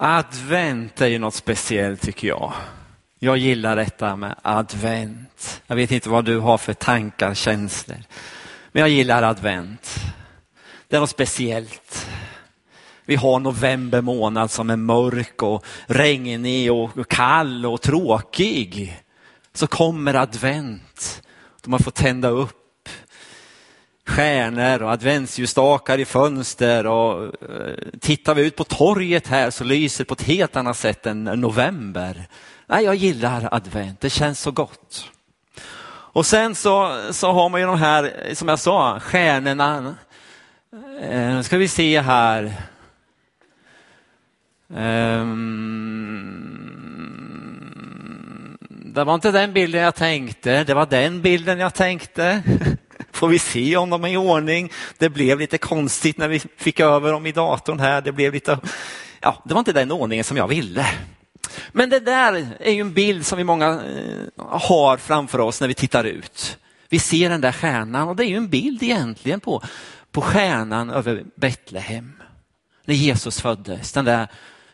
Advent 0.00 1.00
är 1.00 1.06
ju 1.06 1.18
något 1.18 1.34
speciellt 1.34 2.00
tycker 2.02 2.28
jag. 2.28 2.52
Jag 3.18 3.36
gillar 3.36 3.76
detta 3.76 4.16
med 4.16 4.34
advent. 4.42 5.62
Jag 5.66 5.76
vet 5.76 5.90
inte 5.90 6.08
vad 6.08 6.24
du 6.24 6.38
har 6.38 6.58
för 6.58 6.74
tankar, 6.74 7.34
känslor. 7.34 7.96
Men 8.72 8.80
jag 8.80 8.88
gillar 8.88 9.22
advent. 9.22 9.94
Det 10.88 10.96
är 10.96 11.00
något 11.00 11.10
speciellt. 11.10 12.08
Vi 13.04 13.16
har 13.16 13.40
november 13.40 14.00
månad 14.00 14.50
som 14.50 14.70
är 14.70 14.76
mörk 14.76 15.42
och 15.42 15.64
regnig 15.86 16.72
och 16.72 17.08
kall 17.08 17.66
och 17.66 17.82
tråkig. 17.82 19.02
Så 19.54 19.66
kommer 19.66 20.14
advent. 20.14 21.22
Då 21.62 21.70
man 21.70 21.80
får 21.80 21.90
tända 21.90 22.28
upp 22.28 22.67
stjärnor 24.08 24.82
och 24.82 24.90
adventsljusstakar 24.90 25.98
i 25.98 26.04
fönster 26.04 26.86
och 26.86 27.24
eh, 27.24 27.74
tittar 28.00 28.34
vi 28.34 28.46
ut 28.46 28.56
på 28.56 28.64
torget 28.64 29.26
här 29.26 29.50
så 29.50 29.64
lyser 29.64 30.04
det 30.04 30.08
på 30.08 30.14
ett 30.14 30.22
helt 30.22 30.56
annat 30.56 30.76
sätt 30.76 31.06
än 31.06 31.24
november. 31.24 32.28
Nej, 32.66 32.84
jag 32.84 32.94
gillar 32.94 33.48
advent, 33.50 34.00
det 34.00 34.10
känns 34.10 34.40
så 34.40 34.50
gott. 34.50 35.10
Och 35.90 36.26
sen 36.26 36.54
så, 36.54 37.00
så 37.10 37.32
har 37.32 37.48
man 37.48 37.60
ju 37.60 37.66
de 37.66 37.78
här, 37.78 38.12
som 38.34 38.48
jag 38.48 38.58
sa, 38.58 39.00
stjärnorna. 39.00 39.94
Eh, 41.02 41.34
nu 41.34 41.42
ska 41.42 41.56
vi 41.58 41.68
se 41.68 42.00
här. 42.00 42.52
Um, 44.68 46.38
det 48.68 49.04
var 49.04 49.14
inte 49.14 49.30
den 49.30 49.52
bilden 49.52 49.82
jag 49.82 49.94
tänkte, 49.94 50.64
det 50.64 50.74
var 50.74 50.86
den 50.86 51.22
bilden 51.22 51.58
jag 51.58 51.74
tänkte. 51.74 52.42
Får 53.18 53.28
vi 53.28 53.38
se 53.38 53.76
om 53.76 53.90
de 53.90 54.04
är 54.04 54.08
i 54.08 54.16
ordning. 54.16 54.72
Det 54.98 55.08
blev 55.08 55.40
lite 55.40 55.58
konstigt 55.58 56.18
när 56.18 56.28
vi 56.28 56.42
fick 56.56 56.80
över 56.80 57.12
dem 57.12 57.26
i 57.26 57.32
datorn 57.32 57.80
här. 57.80 58.00
Det 58.00 58.12
blev 58.12 58.32
lite, 58.32 58.58
ja, 59.20 59.42
det 59.44 59.54
var 59.54 59.58
inte 59.58 59.72
den 59.72 59.92
ordningen 59.92 60.24
som 60.24 60.36
jag 60.36 60.48
ville. 60.48 60.86
Men 61.72 61.90
det 61.90 62.00
där 62.00 62.46
är 62.60 62.72
ju 62.72 62.80
en 62.80 62.92
bild 62.92 63.26
som 63.26 63.38
vi 63.38 63.44
många 63.44 63.68
eh, 63.68 64.26
har 64.46 64.96
framför 64.96 65.38
oss 65.38 65.60
när 65.60 65.68
vi 65.68 65.74
tittar 65.74 66.04
ut. 66.04 66.58
Vi 66.88 66.98
ser 66.98 67.30
den 67.30 67.40
där 67.40 67.52
stjärnan 67.52 68.08
och 68.08 68.16
det 68.16 68.24
är 68.24 68.28
ju 68.28 68.36
en 68.36 68.48
bild 68.48 68.82
egentligen 68.82 69.40
på, 69.40 69.62
på 70.12 70.20
stjärnan 70.20 70.90
över 70.90 71.24
Betlehem. 71.34 72.12
När 72.84 72.94
Jesus 72.94 73.40
föddes, 73.40 73.92
den 73.92 74.04
där 74.04 74.28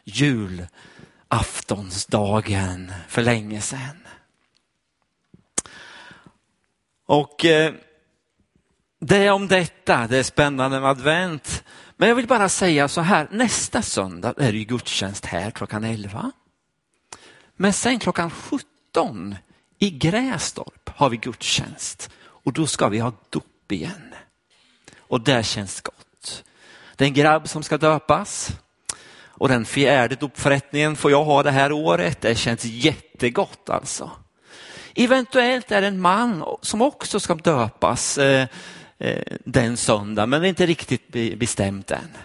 julaftonsdagen 0.04 2.92
för 3.08 3.22
länge 3.22 3.60
sedan. 3.60 4.00
Och 7.06 7.44
eh, 7.44 7.74
det 9.06 9.16
är 9.16 9.30
om 9.30 9.48
detta, 9.48 10.06
det 10.06 10.18
är 10.18 10.22
spännande 10.22 10.80
med 10.80 10.90
advent. 10.90 11.64
Men 11.96 12.08
jag 12.08 12.16
vill 12.16 12.26
bara 12.26 12.48
säga 12.48 12.88
så 12.88 13.00
här, 13.00 13.28
nästa 13.30 13.82
söndag 13.82 14.34
är 14.36 14.52
det 14.52 14.58
ju 14.58 14.64
gudstjänst 14.64 15.26
här 15.26 15.50
klockan 15.50 15.84
11. 15.84 16.32
Men 17.56 17.72
sen 17.72 17.98
klockan 17.98 18.30
17 18.30 19.36
i 19.78 19.90
Grästorp 19.90 20.90
har 20.96 21.10
vi 21.10 21.16
gudstjänst 21.16 22.10
och 22.20 22.52
då 22.52 22.66
ska 22.66 22.88
vi 22.88 22.98
ha 22.98 23.12
dop 23.30 23.72
igen. 23.72 24.14
Och 24.98 25.20
det 25.20 25.46
känns 25.46 25.80
gott. 25.80 26.44
Det 26.96 27.04
är 27.04 27.08
en 27.08 27.14
grabb 27.14 27.48
som 27.48 27.62
ska 27.62 27.78
döpas 27.78 28.50
och 29.26 29.48
den 29.48 29.64
fjärde 29.64 30.14
dopförrättningen 30.14 30.96
får 30.96 31.10
jag 31.10 31.24
ha 31.24 31.42
det 31.42 31.50
här 31.50 31.72
året. 31.72 32.20
Det 32.20 32.34
känns 32.34 32.64
jättegott 32.64 33.70
alltså. 33.70 34.10
Eventuellt 34.94 35.72
är 35.72 35.80
det 35.80 35.86
en 35.86 36.00
man 36.00 36.44
som 36.62 36.82
också 36.82 37.20
ska 37.20 37.34
döpas 37.34 38.18
eh, 38.18 38.46
Eh, 39.04 39.36
den 39.44 39.76
söndagen, 39.76 40.30
men 40.30 40.40
det 40.40 40.46
är 40.46 40.48
inte 40.48 40.66
riktigt 40.66 41.38
bestämt 41.38 41.90
än. 41.90 42.16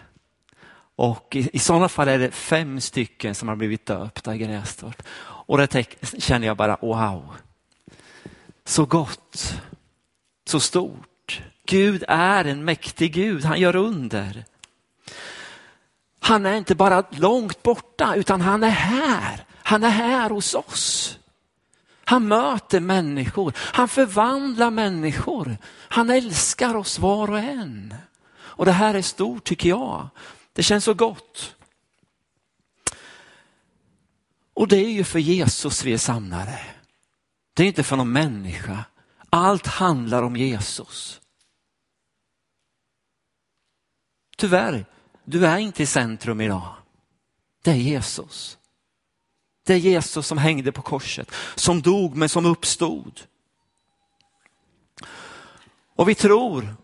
Och 0.95 1.35
i, 1.35 1.49
i 1.53 1.59
sådana 1.59 1.89
fall 1.89 2.07
är 2.07 2.19
det 2.19 2.31
fem 2.31 2.81
stycken 2.81 3.35
som 3.35 3.47
har 3.47 3.55
blivit 3.55 3.85
döpta 3.85 4.35
i 4.35 4.37
Grästorp. 4.37 5.03
Och 5.19 5.57
det 5.57 5.85
känner 6.17 6.47
jag 6.47 6.57
bara, 6.57 6.77
wow. 6.81 7.35
Så 8.65 8.85
gott, 8.85 9.53
så 10.47 10.59
stort. 10.59 11.41
Gud 11.65 12.03
är 12.07 12.45
en 12.45 12.65
mäktig 12.65 13.13
Gud, 13.13 13.45
han 13.45 13.59
gör 13.59 13.75
under. 13.75 14.45
Han 16.19 16.45
är 16.45 16.57
inte 16.57 16.75
bara 16.75 17.03
långt 17.09 17.63
borta 17.63 18.15
utan 18.15 18.41
han 18.41 18.63
är 18.63 18.69
här. 18.69 19.43
Han 19.63 19.83
är 19.83 19.89
här 19.89 20.29
hos 20.29 20.55
oss. 20.55 21.18
Han 22.09 22.27
möter 22.27 22.79
människor, 22.79 23.53
han 23.57 23.87
förvandlar 23.87 24.71
människor. 24.71 25.57
Han 25.67 26.09
älskar 26.09 26.75
oss 26.75 26.99
var 26.99 27.31
och 27.31 27.39
en. 27.39 27.95
Och 28.31 28.65
det 28.65 28.71
här 28.71 28.93
är 28.93 29.01
stort 29.01 29.43
tycker 29.43 29.69
jag. 29.69 30.09
Det 30.53 30.63
känns 30.63 30.83
så 30.83 30.93
gott. 30.93 31.55
Och 34.53 34.67
det 34.67 34.77
är 34.77 34.89
ju 34.89 35.03
för 35.03 35.19
Jesus 35.19 35.83
vi 35.83 35.93
är 35.93 35.97
samlade. 35.97 36.59
Det 37.53 37.63
är 37.63 37.67
inte 37.67 37.83
för 37.83 37.95
någon 37.95 38.11
människa. 38.11 38.85
Allt 39.29 39.67
handlar 39.67 40.23
om 40.23 40.35
Jesus. 40.35 41.21
Tyvärr, 44.37 44.85
du 45.23 45.45
är 45.45 45.57
inte 45.57 45.83
i 45.83 45.85
centrum 45.85 46.41
idag. 46.41 46.75
Det 47.63 47.71
är 47.71 47.75
Jesus. 47.75 48.58
Det 49.69 49.75
är 49.75 49.77
Jesus 49.77 50.27
som 50.27 50.37
hängde 50.37 50.71
på 50.71 50.81
korset, 50.81 51.31
som 51.55 51.81
dog 51.81 52.15
men 52.15 52.29
som 52.29 52.45
uppstod. 52.45 53.21
Och 55.95 56.09
vi 56.09 56.15
tror 56.15 56.75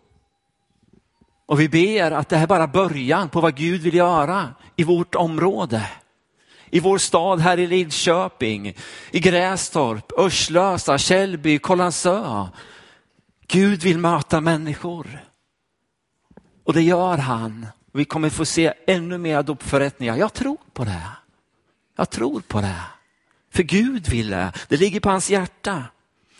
och 1.45 1.59
vi 1.59 1.69
ber 1.69 2.11
att 2.11 2.29
det 2.29 2.37
här 2.37 2.47
bara 2.47 2.67
början 2.67 3.29
på 3.29 3.41
vad 3.41 3.55
Gud 3.55 3.81
vill 3.81 3.93
göra 3.95 4.49
i 4.75 4.83
vårt 4.83 5.15
område. 5.15 5.89
I 6.69 6.79
vår 6.79 6.97
stad 6.97 7.39
här 7.39 7.59
i 7.59 7.67
Lidköping, 7.67 8.73
i 9.11 9.19
Grästorp, 9.19 10.11
Örslösa, 10.19 10.97
Källby, 10.97 11.59
Kållandsö. 11.59 12.47
Gud 13.47 13.83
vill 13.83 13.97
möta 13.97 14.41
människor. 14.41 15.25
Och 16.63 16.73
det 16.73 16.81
gör 16.81 17.17
han. 17.17 17.67
Vi 17.91 18.05
kommer 18.05 18.29
få 18.29 18.45
se 18.45 18.73
ännu 18.87 19.17
mer 19.17 19.43
dopförrättningar. 19.43 20.17
Jag 20.17 20.33
tror 20.33 20.57
på 20.73 20.83
det. 20.83 21.24
Jag 21.95 22.09
tror 22.09 22.41
på 22.41 22.61
det. 22.61 22.81
För 23.53 23.63
Gud 23.63 24.07
vill 24.07 24.29
det 24.29 24.51
Det 24.67 24.77
ligger 24.77 24.99
på 24.99 25.09
hans 25.09 25.29
hjärta. 25.29 25.83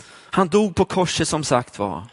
Han 0.08 0.48
dog 0.48 0.76
på 0.76 0.86
korset 0.86 1.28
som 1.28 1.44
sagt 1.44 1.80
var. 1.80 2.04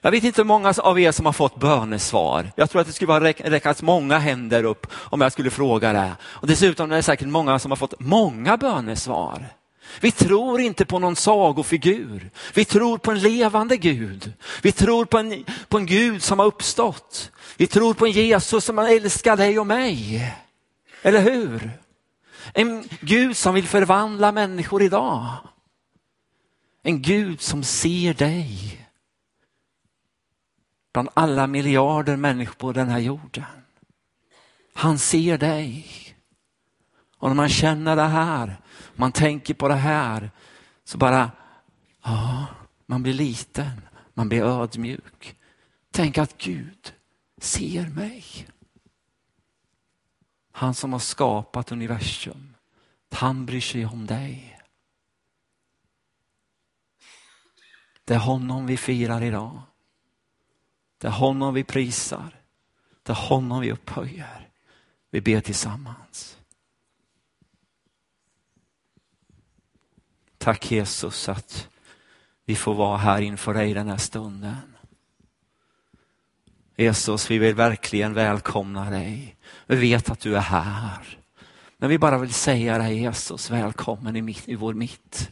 Jag 0.00 0.10
vet 0.10 0.24
inte 0.24 0.40
hur 0.40 0.46
många 0.46 0.74
av 0.78 1.00
er 1.00 1.12
som 1.12 1.26
har 1.26 1.32
fått 1.32 1.56
bönesvar. 1.56 2.52
Jag 2.56 2.70
tror 2.70 2.80
att 2.80 2.86
det 2.86 2.92
skulle 2.92 3.12
ha 3.12 3.20
räckats 3.20 3.82
många 3.82 4.18
händer 4.18 4.64
upp 4.64 4.86
om 4.92 5.20
jag 5.20 5.32
skulle 5.32 5.50
fråga 5.50 5.92
det. 5.92 6.12
Och 6.22 6.46
dessutom 6.46 6.92
är 6.92 6.96
det 6.96 7.02
säkert 7.02 7.28
många 7.28 7.58
som 7.58 7.70
har 7.70 7.76
fått 7.76 8.00
många 8.00 8.56
bönesvar. 8.56 9.46
Vi 10.00 10.10
tror 10.10 10.60
inte 10.60 10.84
på 10.84 10.98
någon 10.98 11.16
sagofigur. 11.16 12.30
Vi 12.54 12.64
tror 12.64 12.98
på 12.98 13.10
en 13.10 13.18
levande 13.18 13.76
Gud. 13.76 14.32
Vi 14.62 14.72
tror 14.72 15.04
på 15.04 15.18
en, 15.18 15.44
på 15.68 15.78
en 15.78 15.86
Gud 15.86 16.22
som 16.22 16.38
har 16.38 16.46
uppstått. 16.46 17.30
Vi 17.56 17.66
tror 17.66 17.94
på 17.94 18.06
en 18.06 18.12
Jesus 18.12 18.64
som 18.64 18.78
älskar 18.78 19.36
dig 19.36 19.58
och 19.58 19.66
mig. 19.66 20.34
Eller 21.02 21.20
hur? 21.20 21.70
En 22.54 22.84
Gud 23.00 23.36
som 23.36 23.54
vill 23.54 23.66
förvandla 23.66 24.32
människor 24.32 24.82
idag. 24.82 25.36
En 26.82 27.02
Gud 27.02 27.40
som 27.40 27.64
ser 27.64 28.14
dig. 28.14 28.78
Bland 30.92 31.08
alla 31.14 31.46
miljarder 31.46 32.16
människor 32.16 32.54
på 32.54 32.72
den 32.72 32.88
här 32.88 32.98
jorden. 32.98 33.44
Han 34.74 34.98
ser 34.98 35.38
dig. 35.38 35.86
Och 37.18 37.28
när 37.28 37.34
man 37.34 37.48
känner 37.48 37.96
det 37.96 38.02
här, 38.02 38.60
man 38.96 39.12
tänker 39.12 39.54
på 39.54 39.68
det 39.68 39.74
här, 39.74 40.30
så 40.84 40.98
bara, 40.98 41.30
ja, 42.04 42.46
man 42.86 43.02
blir 43.02 43.12
liten, 43.12 43.80
man 44.14 44.28
blir 44.28 44.42
ödmjuk. 44.42 45.36
Tänk 45.90 46.18
att 46.18 46.38
Gud 46.38 46.92
ser 47.40 47.86
mig. 47.86 48.24
Han 50.58 50.74
som 50.74 50.92
har 50.92 51.00
skapat 51.00 51.72
universum. 51.72 52.54
Han 53.10 53.46
bryr 53.46 53.60
sig 53.60 53.86
om 53.86 54.06
dig. 54.06 54.60
Det 58.04 58.14
är 58.14 58.18
honom 58.18 58.66
vi 58.66 58.76
firar 58.76 59.22
idag. 59.22 59.62
Det 60.98 61.06
är 61.06 61.12
honom 61.12 61.54
vi 61.54 61.64
prisar. 61.64 62.40
Det 63.02 63.12
är 63.12 63.28
honom 63.28 63.60
vi 63.60 63.72
upphöjer. 63.72 64.50
Vi 65.10 65.20
ber 65.20 65.40
tillsammans. 65.40 66.38
Tack 70.38 70.70
Jesus 70.70 71.28
att 71.28 71.68
vi 72.44 72.56
får 72.56 72.74
vara 72.74 72.96
här 72.96 73.20
inför 73.20 73.54
dig 73.54 73.74
den 73.74 73.88
här 73.88 73.96
stunden. 73.96 74.77
Jesus, 76.80 77.30
vi 77.30 77.38
vill 77.38 77.54
verkligen 77.54 78.14
välkomna 78.14 78.90
dig. 78.90 79.36
Vi 79.66 79.76
vet 79.76 80.10
att 80.10 80.20
du 80.20 80.36
är 80.36 80.40
här. 80.40 81.18
Men 81.78 81.90
vi 81.90 81.98
bara 81.98 82.18
vill 82.18 82.32
säga 82.32 82.78
dig 82.78 83.00
Jesus, 83.00 83.50
välkommen 83.50 84.16
i, 84.16 84.22
mitt, 84.22 84.48
i 84.48 84.54
vår 84.54 84.74
mitt. 84.74 85.30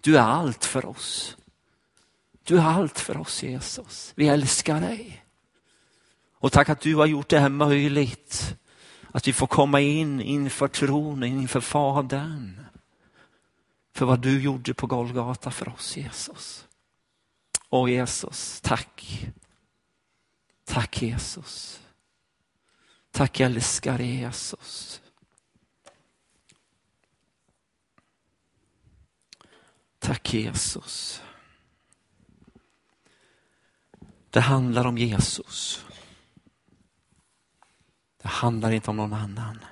Du 0.00 0.16
är 0.16 0.22
allt 0.22 0.64
för 0.64 0.86
oss. 0.86 1.36
Du 2.44 2.58
är 2.58 2.62
allt 2.62 2.98
för 2.98 3.16
oss 3.16 3.42
Jesus. 3.42 4.12
Vi 4.14 4.28
älskar 4.28 4.80
dig. 4.80 5.24
Och 6.38 6.52
tack 6.52 6.68
att 6.68 6.80
du 6.80 6.94
har 6.94 7.06
gjort 7.06 7.28
det 7.28 7.38
här 7.38 7.48
möjligt. 7.48 8.56
Att 9.10 9.28
vi 9.28 9.32
får 9.32 9.46
komma 9.46 9.80
in 9.80 10.20
inför 10.20 10.68
tron, 10.68 11.24
inför 11.24 11.60
Fadern. 11.60 12.66
För 13.94 14.06
vad 14.06 14.20
du 14.20 14.40
gjorde 14.40 14.74
på 14.74 14.86
Golgata 14.86 15.50
för 15.50 15.68
oss 15.68 15.96
Jesus. 15.96 16.66
Åh 17.70 17.90
Jesus, 17.90 18.60
tack. 18.60 19.26
Tack 20.66 21.02
Jesus. 21.02 21.80
Tack 23.10 23.40
älskar 23.40 23.98
Jesus. 23.98 25.00
Tack 29.98 30.34
Jesus. 30.34 31.22
Det 34.30 34.40
handlar 34.40 34.84
om 34.84 34.98
Jesus. 34.98 35.86
Det 38.22 38.28
handlar 38.28 38.70
inte 38.70 38.90
om 38.90 38.96
någon 38.96 39.12
annan. 39.12 39.64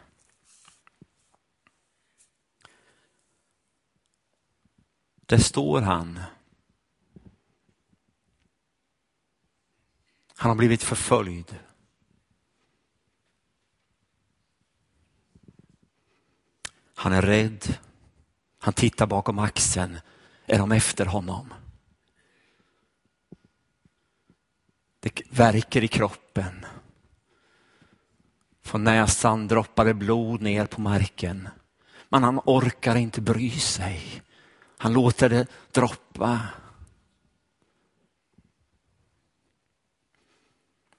Där 5.27 5.39
står 5.39 5.81
han. 5.81 6.21
Han 10.45 10.51
har 10.51 10.57
blivit 10.57 10.83
förföljd. 10.83 11.59
Han 16.95 17.13
är 17.13 17.23
rädd. 17.23 17.79
Han 18.59 18.75
tittar 18.75 19.07
bakom 19.07 19.39
axeln. 19.39 19.99
Är 20.47 20.59
de 20.59 20.73
efter 20.73 21.07
honom? 21.07 21.55
Det 25.01 25.23
verkar 25.31 25.85
i 25.85 25.89
kroppen. 25.89 26.67
Från 28.63 28.85
näsan 28.85 29.49
droppar 29.49 29.85
det 29.85 29.95
blod 29.95 30.43
ner 30.43 30.67
på 30.67 30.81
marken. 30.81 31.49
Men 32.09 32.23
han 32.23 32.41
orkar 32.45 32.97
inte 32.97 33.21
bry 33.21 33.51
sig. 33.51 34.23
Han 34.79 34.93
låter 34.93 35.29
det 35.29 35.47
droppa. 35.71 36.41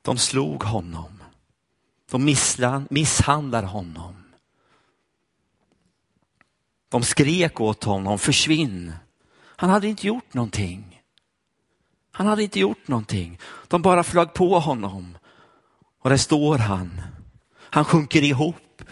De 0.05 0.17
slog 0.17 0.63
honom. 0.63 1.23
De 2.11 2.35
misshandlade 2.89 3.67
honom. 3.67 4.15
De 6.89 7.03
skrek 7.03 7.61
åt 7.61 7.83
honom, 7.83 8.19
försvinn. 8.19 8.93
Han 9.41 9.69
hade 9.69 9.87
inte 9.87 10.07
gjort 10.07 10.33
någonting. 10.33 11.01
Han 12.11 12.27
hade 12.27 12.43
inte 12.43 12.59
gjort 12.59 12.87
någonting. 12.87 13.39
De 13.67 13.81
bara 13.81 14.03
flög 14.03 14.33
på 14.33 14.59
honom. 14.59 15.17
Och 15.99 16.09
där 16.09 16.17
står 16.17 16.57
han. 16.57 17.01
Han 17.57 17.85
sjunker 17.85 18.23
ihop. 18.23 18.83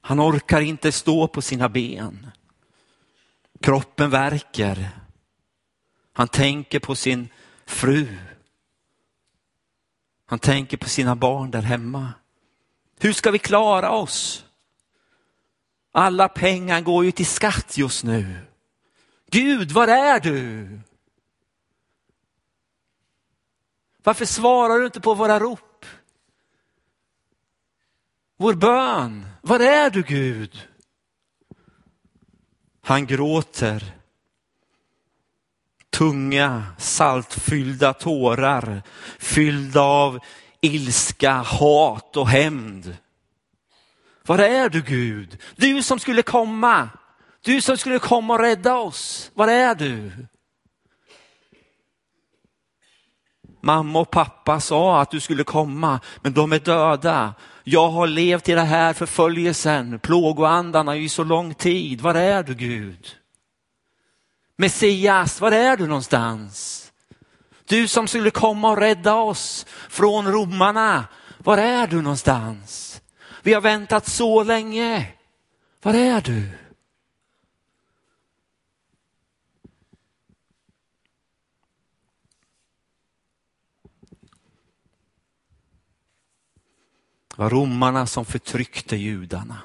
Han 0.00 0.20
orkar 0.20 0.60
inte 0.60 0.92
stå 0.92 1.28
på 1.28 1.42
sina 1.42 1.68
ben. 1.68 2.30
Kroppen 3.60 4.10
verkar. 4.10 4.90
Han 6.12 6.28
tänker 6.28 6.80
på 6.80 6.94
sin 6.94 7.28
fru. 7.66 8.18
Han 10.26 10.38
tänker 10.38 10.76
på 10.76 10.88
sina 10.88 11.16
barn 11.16 11.50
där 11.50 11.62
hemma. 11.62 12.12
Hur 12.98 13.12
ska 13.12 13.30
vi 13.30 13.38
klara 13.38 13.90
oss? 13.90 14.44
Alla 15.92 16.28
pengar 16.28 16.80
går 16.80 17.04
ju 17.04 17.12
till 17.12 17.26
skatt 17.26 17.78
just 17.78 18.04
nu. 18.04 18.36
Gud, 19.30 19.72
var 19.72 19.88
är 19.88 20.20
du? 20.20 20.68
Varför 24.02 24.24
svarar 24.24 24.78
du 24.78 24.86
inte 24.86 25.00
på 25.00 25.14
våra 25.14 25.40
rop? 25.40 25.86
Vår 28.36 28.54
bön, 28.54 29.26
var 29.42 29.60
är 29.60 29.90
du 29.90 30.02
Gud? 30.02 30.68
Han 32.82 33.06
gråter. 33.06 33.95
Tunga, 35.96 36.64
saltfyllda 36.78 37.92
tårar, 37.92 38.82
fyllda 39.18 39.80
av 39.80 40.18
ilska, 40.60 41.32
hat 41.32 42.16
och 42.16 42.28
hämnd. 42.28 42.96
Var 44.26 44.38
är 44.38 44.68
du 44.68 44.82
Gud? 44.82 45.38
Du 45.56 45.82
som 45.82 45.98
skulle 45.98 46.22
komma. 46.22 46.88
Du 47.44 47.60
som 47.60 47.76
skulle 47.76 47.98
komma 47.98 48.34
och 48.34 48.40
rädda 48.40 48.74
oss. 48.74 49.30
Var 49.34 49.48
är 49.48 49.74
du? 49.74 50.12
Mamma 53.62 53.98
och 53.98 54.10
pappa 54.10 54.60
sa 54.60 55.00
att 55.00 55.10
du 55.10 55.20
skulle 55.20 55.44
komma, 55.44 56.00
men 56.22 56.32
de 56.32 56.52
är 56.52 56.58
döda. 56.58 57.34
Jag 57.64 57.88
har 57.88 58.06
levt 58.06 58.48
i 58.48 58.52
den 58.52 58.66
här 58.66 58.92
förföljelsen, 58.92 59.98
plågoandarna 59.98 60.96
i 60.96 61.08
så 61.08 61.24
lång 61.24 61.54
tid. 61.54 62.00
Var 62.00 62.14
är 62.14 62.42
du 62.42 62.54
Gud? 62.54 63.16
Messias, 64.56 65.40
var 65.40 65.52
är 65.52 65.76
du 65.76 65.86
någonstans? 65.86 66.82
Du 67.64 67.88
som 67.88 68.08
skulle 68.08 68.30
komma 68.30 68.70
och 68.70 68.78
rädda 68.78 69.14
oss 69.14 69.66
från 69.88 70.32
romarna, 70.32 71.04
var 71.38 71.58
är 71.58 71.86
du 71.86 72.02
någonstans? 72.02 73.00
Vi 73.42 73.54
har 73.54 73.60
väntat 73.60 74.08
så 74.08 74.42
länge. 74.42 75.12
Var 75.82 75.94
är 75.94 76.20
du? 76.20 76.50
Det 87.28 87.42
var 87.42 87.50
romarna 87.50 88.06
som 88.06 88.24
förtryckte 88.24 88.96
judarna. 88.96 89.62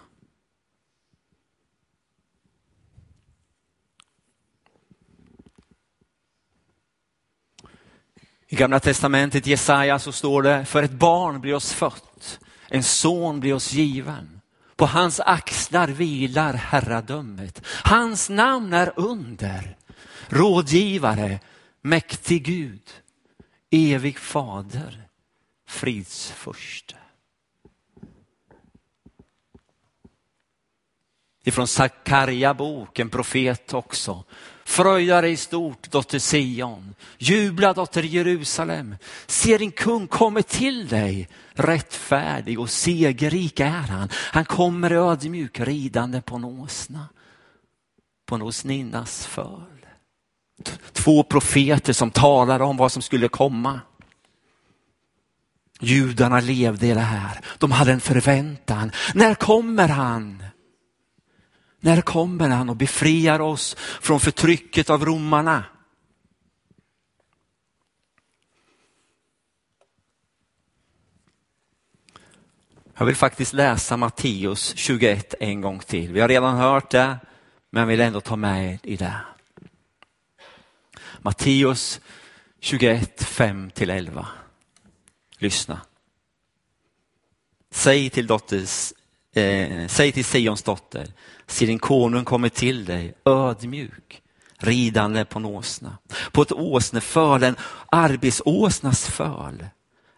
I 8.51 8.55
gamla 8.55 8.79
testamentet 8.79 9.47
Jesaja 9.47 9.99
så 9.99 10.11
står 10.11 10.43
det, 10.43 10.65
för 10.65 10.83
ett 10.83 10.91
barn 10.91 11.41
blir 11.41 11.53
oss 11.53 11.73
fött, 11.73 12.39
en 12.67 12.83
son 12.83 13.39
blir 13.39 13.53
oss 13.53 13.73
given. 13.73 14.41
På 14.75 14.85
hans 14.85 15.19
axlar 15.19 15.87
vilar 15.87 16.53
herradömet. 16.53 17.61
Hans 17.65 18.29
namn 18.29 18.73
är 18.73 18.93
under, 18.95 19.77
rådgivare, 20.27 21.39
mäktig 21.81 22.45
Gud, 22.45 22.89
evig 23.69 24.19
fader, 24.19 25.03
fridsförste. 25.67 26.95
Ifrån 31.43 31.67
Sakarja 31.67 32.53
bok, 32.53 32.99
en 32.99 33.09
profet 33.09 33.73
också. 33.73 34.23
Fröjda 34.71 35.21
dig 35.21 35.37
stort, 35.37 35.91
dotter 35.91 36.19
Sion. 36.19 36.95
Jubla, 37.17 37.73
dotter 37.73 38.03
Jerusalem. 38.03 38.95
Se 39.27 39.57
din 39.57 39.71
kung 39.71 40.07
kommer 40.07 40.41
till 40.41 40.87
dig. 40.87 41.29
Rättfärdig 41.53 42.59
och 42.59 42.69
segerrik 42.69 43.59
är 43.59 43.69
han. 43.69 44.09
Han 44.13 44.45
kommer 44.45 44.91
ödmjuk 44.91 45.59
ridande 45.59 46.21
på 46.21 46.35
en 46.35 46.45
åsna. 46.45 47.07
På 48.25 48.35
en 48.35 48.41
åsninnas 48.41 49.25
föl. 49.25 49.85
Två 50.91 51.23
profeter 51.23 51.93
som 51.93 52.11
talar 52.11 52.59
om 52.59 52.77
vad 52.77 52.91
som 52.91 53.01
skulle 53.01 53.27
komma. 53.27 53.79
Judarna 55.79 56.39
levde 56.39 56.87
i 56.87 56.93
det 56.93 56.99
här. 56.99 57.41
De 57.57 57.71
hade 57.71 57.91
en 57.91 58.01
förväntan. 58.01 58.91
När 59.13 59.35
kommer 59.35 59.87
han? 59.87 60.43
När 61.83 62.01
kommer 62.01 62.49
han 62.49 62.69
och 62.69 62.75
befriar 62.75 63.39
oss 63.39 63.75
från 63.77 64.19
förtrycket 64.19 64.89
av 64.89 65.05
romarna? 65.05 65.63
Jag 72.97 73.05
vill 73.05 73.15
faktiskt 73.15 73.53
läsa 73.53 73.97
Matteus 73.97 74.73
21 74.75 75.33
en 75.39 75.61
gång 75.61 75.79
till. 75.79 76.13
Vi 76.13 76.21
har 76.21 76.27
redan 76.27 76.57
hört 76.57 76.91
det, 76.91 77.17
men 77.69 77.87
vill 77.87 78.01
ändå 78.01 78.21
ta 78.21 78.35
med 78.35 78.79
i 78.83 78.95
det. 78.95 79.15
Matteus 81.19 82.01
21, 82.59 83.21
5-11. 83.21 84.25
Lyssna. 85.37 85.81
Säg 87.71 88.09
till 88.09 88.27
dotters, 88.27 88.93
eh, 89.33 89.87
säg 89.87 90.11
till 90.11 90.25
Sions 90.25 90.63
dotter, 90.63 91.07
se 91.47 91.65
din 91.65 91.79
konung 91.79 92.25
kommer 92.25 92.49
till 92.49 92.85
dig 92.85 93.13
ödmjuk, 93.25 94.21
ridande 94.57 95.25
på 95.25 95.39
en 95.39 95.45
åsna. 95.45 95.97
På 96.31 96.41
ett 96.41 96.51
åsneföl, 96.51 97.43
en 97.43 97.55
arbetsåsnas 97.89 99.07
föl. 99.07 99.65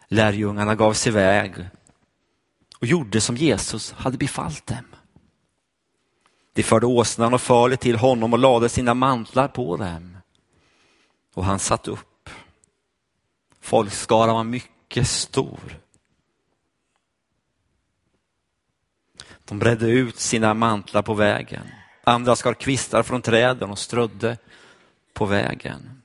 Lärjungarna 0.07 0.75
gav 0.75 0.93
sig 0.93 1.09
iväg 1.09 1.53
och 2.79 2.87
gjorde 2.87 3.21
som 3.21 3.37
Jesus 3.37 3.91
hade 3.91 4.17
befallt 4.17 4.67
dem. 4.67 4.85
De 6.53 6.63
förde 6.63 6.85
åsnan 6.85 7.33
och 7.33 7.41
fölet 7.41 7.79
till 7.79 7.95
honom 7.95 8.33
och 8.33 8.39
lade 8.39 8.69
sina 8.69 8.93
mantlar 8.93 9.47
på 9.47 9.77
dem. 9.77 10.17
Och 11.33 11.45
han 11.45 11.59
satt 11.59 11.87
upp. 11.87 12.29
Folkskaran 13.61 14.35
var 14.35 14.43
mycket 14.43 15.07
stor. 15.07 15.79
De 19.45 19.59
bredde 19.59 19.89
ut 19.89 20.19
sina 20.19 20.53
mantlar 20.53 21.01
på 21.01 21.13
vägen. 21.13 21.63
Andra 22.03 22.35
skar 22.35 22.53
kvistar 22.53 23.03
från 23.03 23.21
träden 23.21 23.69
och 23.69 23.79
strödde 23.79 24.37
på 25.13 25.25
vägen. 25.25 26.01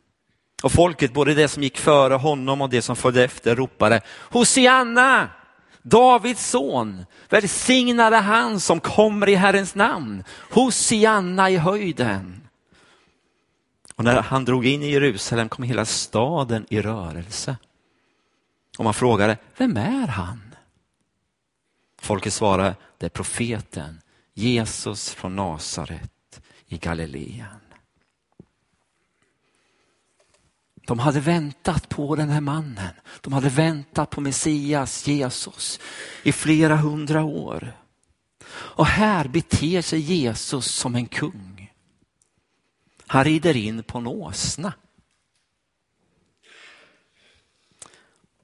Och 0.63 0.73
folket, 0.73 1.13
både 1.13 1.35
det 1.35 1.49
som 1.49 1.63
gick 1.63 1.79
före 1.79 2.15
honom 2.15 2.61
och 2.61 2.71
det 2.71 2.83
som 2.83 2.97
följde 2.97 3.25
efter, 3.25 3.57
ropade 3.57 4.01
Hosianna! 4.09 5.29
Davids 5.83 6.51
son, 6.51 7.05
välsignade 7.29 8.17
han 8.17 8.61
som 8.61 8.81
kommer 8.81 9.29
i 9.29 9.35
Herrens 9.35 9.75
namn. 9.75 10.25
Hosianna 10.51 11.51
i 11.51 11.57
höjden. 11.57 12.49
Och 13.95 14.05
när 14.05 14.23
han 14.23 14.45
drog 14.45 14.67
in 14.67 14.83
i 14.83 14.91
Jerusalem 14.91 15.49
kom 15.49 15.65
hela 15.65 15.85
staden 15.85 16.67
i 16.69 16.81
rörelse. 16.81 17.57
Och 18.79 18.85
man 18.85 18.95
frågade, 18.95 19.37
vem 19.57 19.77
är 19.77 20.07
han? 20.07 20.48
Folket 22.01 22.33
svarade, 22.33 22.77
det 22.99 23.07
är 23.07 23.11
profeten 23.11 24.01
Jesus 24.35 25.11
från 25.11 25.37
Nasaret 25.37 26.41
i 26.67 26.79
Galileen. 26.79 27.61
De 30.87 30.99
hade 30.99 31.21
väntat 31.21 31.89
på 31.89 32.17
den 32.17 32.29
här 32.29 32.41
mannen. 32.41 32.95
De 33.21 33.33
hade 33.33 33.49
väntat 33.49 34.11
på 34.11 34.21
Messias, 34.21 35.07
Jesus, 35.07 35.81
i 36.23 36.33
flera 36.33 36.77
hundra 36.77 37.25
år. 37.25 37.73
Och 38.51 38.87
här 38.87 39.29
beter 39.29 39.83
sig 39.83 40.01
Jesus 40.01 40.67
som 40.67 40.95
en 40.95 41.07
kung. 41.07 41.73
Han 43.07 43.25
rider 43.25 43.57
in 43.57 43.83
på 43.83 43.99
en 43.99 44.07
åsna. 44.07 44.73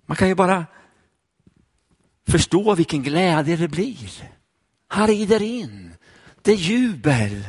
Man 0.06 0.16
kan 0.16 0.28
ju 0.28 0.34
bara 0.34 0.66
förstå 2.28 2.75
vilken 2.75 3.02
glädje 3.02 3.57
det 3.57 3.69
blir. 3.69 4.31
Han 4.88 5.07
rider 5.07 5.43
in. 5.43 5.95
Det 6.43 6.52
är 6.52 6.57
jubel, 6.57 7.49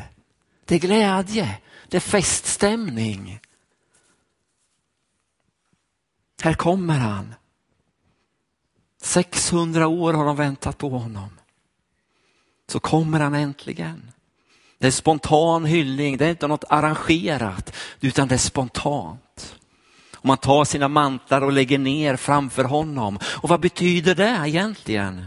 det 0.66 0.76
är 0.76 0.80
glädje, 0.80 1.58
det 1.88 1.98
är 1.98 2.02
feststämning. 2.02 3.40
Här 6.42 6.54
kommer 6.54 6.98
han. 6.98 7.36
600 9.02 9.88
år 9.88 10.14
har 10.14 10.26
de 10.26 10.36
väntat 10.36 10.78
på 10.78 10.90
honom. 10.90 11.30
Så 12.68 12.80
kommer 12.80 13.20
han 13.20 13.34
äntligen. 13.34 14.12
Det 14.78 14.88
är 14.88 14.92
spontan 14.92 15.66
hyllning, 15.66 16.18
det 16.18 16.26
är 16.26 16.30
inte 16.30 16.48
något 16.48 16.64
arrangerat, 16.70 17.76
utan 18.00 18.28
det 18.28 18.36
är 18.36 18.40
spontant. 18.40 19.56
Och 20.26 20.28
man 20.28 20.38
tar 20.38 20.66
sina 20.66 20.88
mantlar 20.88 21.42
och 21.42 21.52
lägger 21.52 21.78
ner 21.78 22.16
framför 22.16 22.64
honom. 22.64 23.20
Och 23.26 23.50
vad 23.50 23.60
betyder 23.60 24.16
det 24.16 24.42
egentligen? 24.46 25.26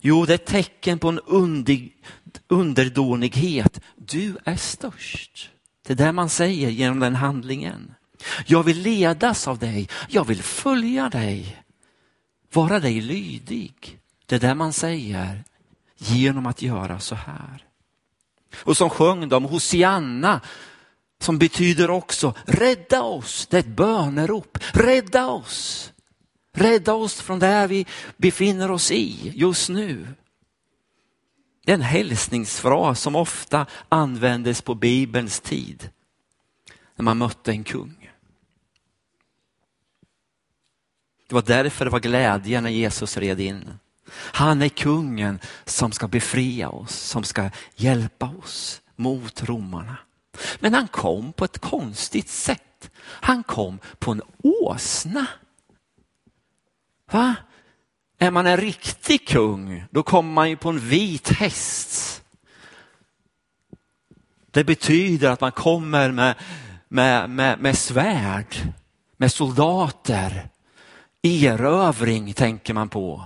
Jo, 0.00 0.24
det 0.24 0.32
är 0.32 0.34
ett 0.34 0.46
tecken 0.46 0.98
på 0.98 1.08
en 1.08 1.18
under, 1.18 1.88
underdånighet. 2.48 3.80
Du 3.96 4.36
är 4.44 4.56
störst. 4.56 5.50
Det 5.86 5.92
är 5.92 5.96
det 5.96 6.12
man 6.12 6.28
säger 6.28 6.68
genom 6.68 7.00
den 7.00 7.14
handlingen. 7.14 7.94
Jag 8.46 8.62
vill 8.62 8.82
ledas 8.82 9.48
av 9.48 9.58
dig, 9.58 9.88
jag 10.08 10.24
vill 10.24 10.42
följa 10.42 11.08
dig, 11.08 11.62
vara 12.52 12.80
dig 12.80 13.00
lydig. 13.00 13.98
Det 14.26 14.36
är 14.36 14.40
det 14.40 14.54
man 14.54 14.72
säger 14.72 15.44
genom 15.96 16.46
att 16.46 16.62
göra 16.62 17.00
så 17.00 17.14
här. 17.14 17.64
Och 18.56 18.76
som 18.76 18.90
sjöng 18.90 19.28
de 19.28 19.44
Hosianna, 19.44 20.40
som 21.18 21.38
betyder 21.38 21.90
också 21.90 22.34
rädda 22.44 23.02
oss, 23.02 23.46
det 23.46 23.56
är 23.56 23.60
ett 23.60 23.66
bönerop, 23.66 24.58
rädda 24.72 25.26
oss. 25.26 25.92
Rädda 26.52 26.94
oss 26.94 27.20
från 27.20 27.38
det 27.38 27.66
vi 27.66 27.86
befinner 28.16 28.70
oss 28.70 28.90
i 28.90 29.32
just 29.34 29.68
nu. 29.68 30.06
Det 31.64 31.72
är 31.72 31.74
en 31.74 31.82
hälsningsfras 31.82 33.00
som 33.00 33.16
ofta 33.16 33.66
användes 33.88 34.62
på 34.62 34.74
Bibelns 34.74 35.40
tid 35.40 35.90
när 36.96 37.02
man 37.02 37.18
mötte 37.18 37.50
en 37.50 37.64
kung. 37.64 38.10
Det 41.28 41.34
var 41.34 41.42
därför 41.42 41.84
det 41.84 41.90
var 41.90 42.00
glädje 42.00 42.60
när 42.60 42.70
Jesus 42.70 43.16
red 43.16 43.40
in. 43.40 43.78
Han 44.12 44.62
är 44.62 44.68
kungen 44.68 45.38
som 45.64 45.92
ska 45.92 46.08
befria 46.08 46.68
oss, 46.68 46.94
som 46.94 47.24
ska 47.24 47.50
hjälpa 47.74 48.26
oss 48.26 48.82
mot 48.96 49.42
romarna. 49.42 49.96
Men 50.60 50.74
han 50.74 50.88
kom 50.88 51.32
på 51.32 51.44
ett 51.44 51.58
konstigt 51.58 52.28
sätt. 52.28 52.90
Han 53.02 53.42
kom 53.42 53.78
på 53.98 54.10
en 54.10 54.22
åsna. 54.42 55.26
Va? 57.10 57.34
Är 58.18 58.30
man 58.30 58.46
en 58.46 58.56
riktig 58.56 59.28
kung, 59.28 59.84
då 59.90 60.02
kommer 60.02 60.32
man 60.32 60.50
ju 60.50 60.56
på 60.56 60.68
en 60.68 60.78
vit 60.78 61.28
häst. 61.28 62.22
Det 64.50 64.64
betyder 64.64 65.30
att 65.30 65.40
man 65.40 65.52
kommer 65.52 66.10
med, 66.10 66.34
med, 66.88 67.30
med, 67.30 67.60
med 67.60 67.78
svärd, 67.78 68.56
med 69.16 69.32
soldater. 69.32 70.48
Erövring 71.22 72.32
tänker 72.32 72.74
man 72.74 72.88
på 72.88 73.24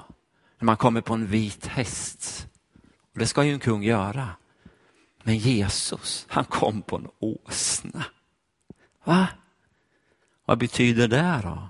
när 0.59 0.67
man 0.67 0.76
kommer 0.76 1.00
på 1.00 1.14
en 1.14 1.26
vit 1.26 1.67
häst. 1.67 2.47
Och 3.12 3.19
det 3.19 3.26
ska 3.26 3.45
ju 3.45 3.52
en 3.52 3.61
kung 3.61 3.83
göra. 3.83 4.29
Men 5.23 5.37
Jesus, 5.37 6.27
han 6.29 6.45
kom 6.45 6.83
på 6.83 6.97
en 6.97 7.09
åsna. 7.19 8.05
Va? 9.05 9.29
Vad 10.45 10.59
betyder 10.59 11.09
det 11.09 11.41
då? 11.43 11.69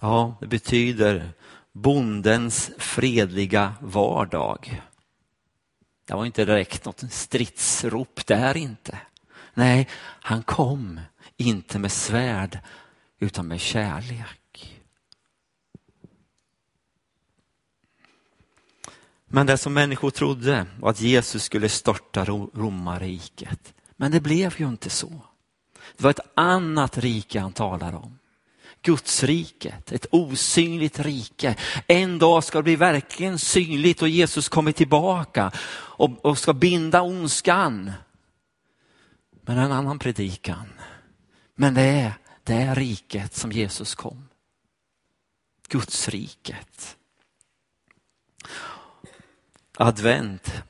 Ja, 0.00 0.36
det 0.40 0.46
betyder 0.46 1.32
bondens 1.72 2.70
fredliga 2.78 3.74
vardag. 3.80 4.82
Det 6.04 6.14
var 6.14 6.26
inte 6.26 6.44
direkt 6.44 6.84
något 6.84 7.12
stridsrop 7.12 8.26
där 8.26 8.56
inte. 8.56 8.98
Nej, 9.54 9.88
han 10.20 10.42
kom 10.42 11.00
inte 11.36 11.78
med 11.78 11.92
svärd 11.92 12.58
utan 13.18 13.48
med 13.48 13.60
kärlek. 13.60 14.39
Men 19.32 19.46
det 19.46 19.58
som 19.58 19.74
människor 19.74 20.10
trodde 20.10 20.66
var 20.80 20.90
att 20.90 21.00
Jesus 21.00 21.42
skulle 21.42 21.68
störta 21.68 22.24
romarriket. 22.24 23.74
Men 23.96 24.10
det 24.10 24.20
blev 24.20 24.60
ju 24.60 24.68
inte 24.68 24.90
så. 24.90 25.22
Det 25.96 26.02
var 26.02 26.10
ett 26.10 26.30
annat 26.34 26.98
rike 26.98 27.40
han 27.40 27.52
talar 27.52 27.94
om. 27.94 28.18
Gudsriket, 28.82 29.92
ett 29.92 30.06
osynligt 30.10 30.98
rike. 30.98 31.56
En 31.86 32.18
dag 32.18 32.44
ska 32.44 32.58
det 32.58 32.62
bli 32.62 32.76
verkligen 32.76 33.38
synligt 33.38 34.02
och 34.02 34.08
Jesus 34.08 34.48
kommer 34.48 34.72
tillbaka 34.72 35.52
och, 35.70 36.24
och 36.24 36.38
ska 36.38 36.52
binda 36.52 37.02
ondskan. 37.02 37.92
Men 39.42 39.58
en 39.58 39.72
annan 39.72 39.98
predikan. 39.98 40.68
Men 41.54 41.74
det 41.74 41.82
är 41.82 42.12
det 42.44 42.74
riket 42.74 43.34
som 43.34 43.52
Jesus 43.52 43.94
kom. 43.94 44.28
Gudsriket. 45.68 46.96
Advent. 49.82 50.62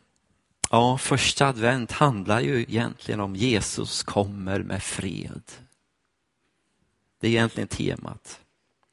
Ja, 0.71 0.99
första 0.99 1.47
advent 1.47 1.93
handlar 1.93 2.41
ju 2.41 2.63
egentligen 2.63 3.21
om 3.21 3.37
Jesus 3.37 4.03
kommer 4.03 4.63
med 4.63 4.83
fred. 4.83 5.43
Det 7.21 7.27
är 7.27 7.31
egentligen 7.31 7.69
temat. 7.69 8.41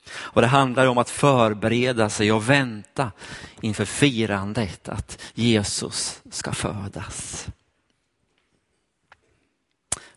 Och 0.09 0.41
det 0.41 0.47
handlar 0.47 0.87
om 0.87 0.97
att 0.97 1.09
förbereda 1.09 2.09
sig 2.09 2.31
och 2.31 2.49
vänta 2.49 3.11
inför 3.61 3.85
firandet 3.85 4.89
att 4.89 5.21
Jesus 5.33 6.21
ska 6.31 6.51
födas. 6.51 7.47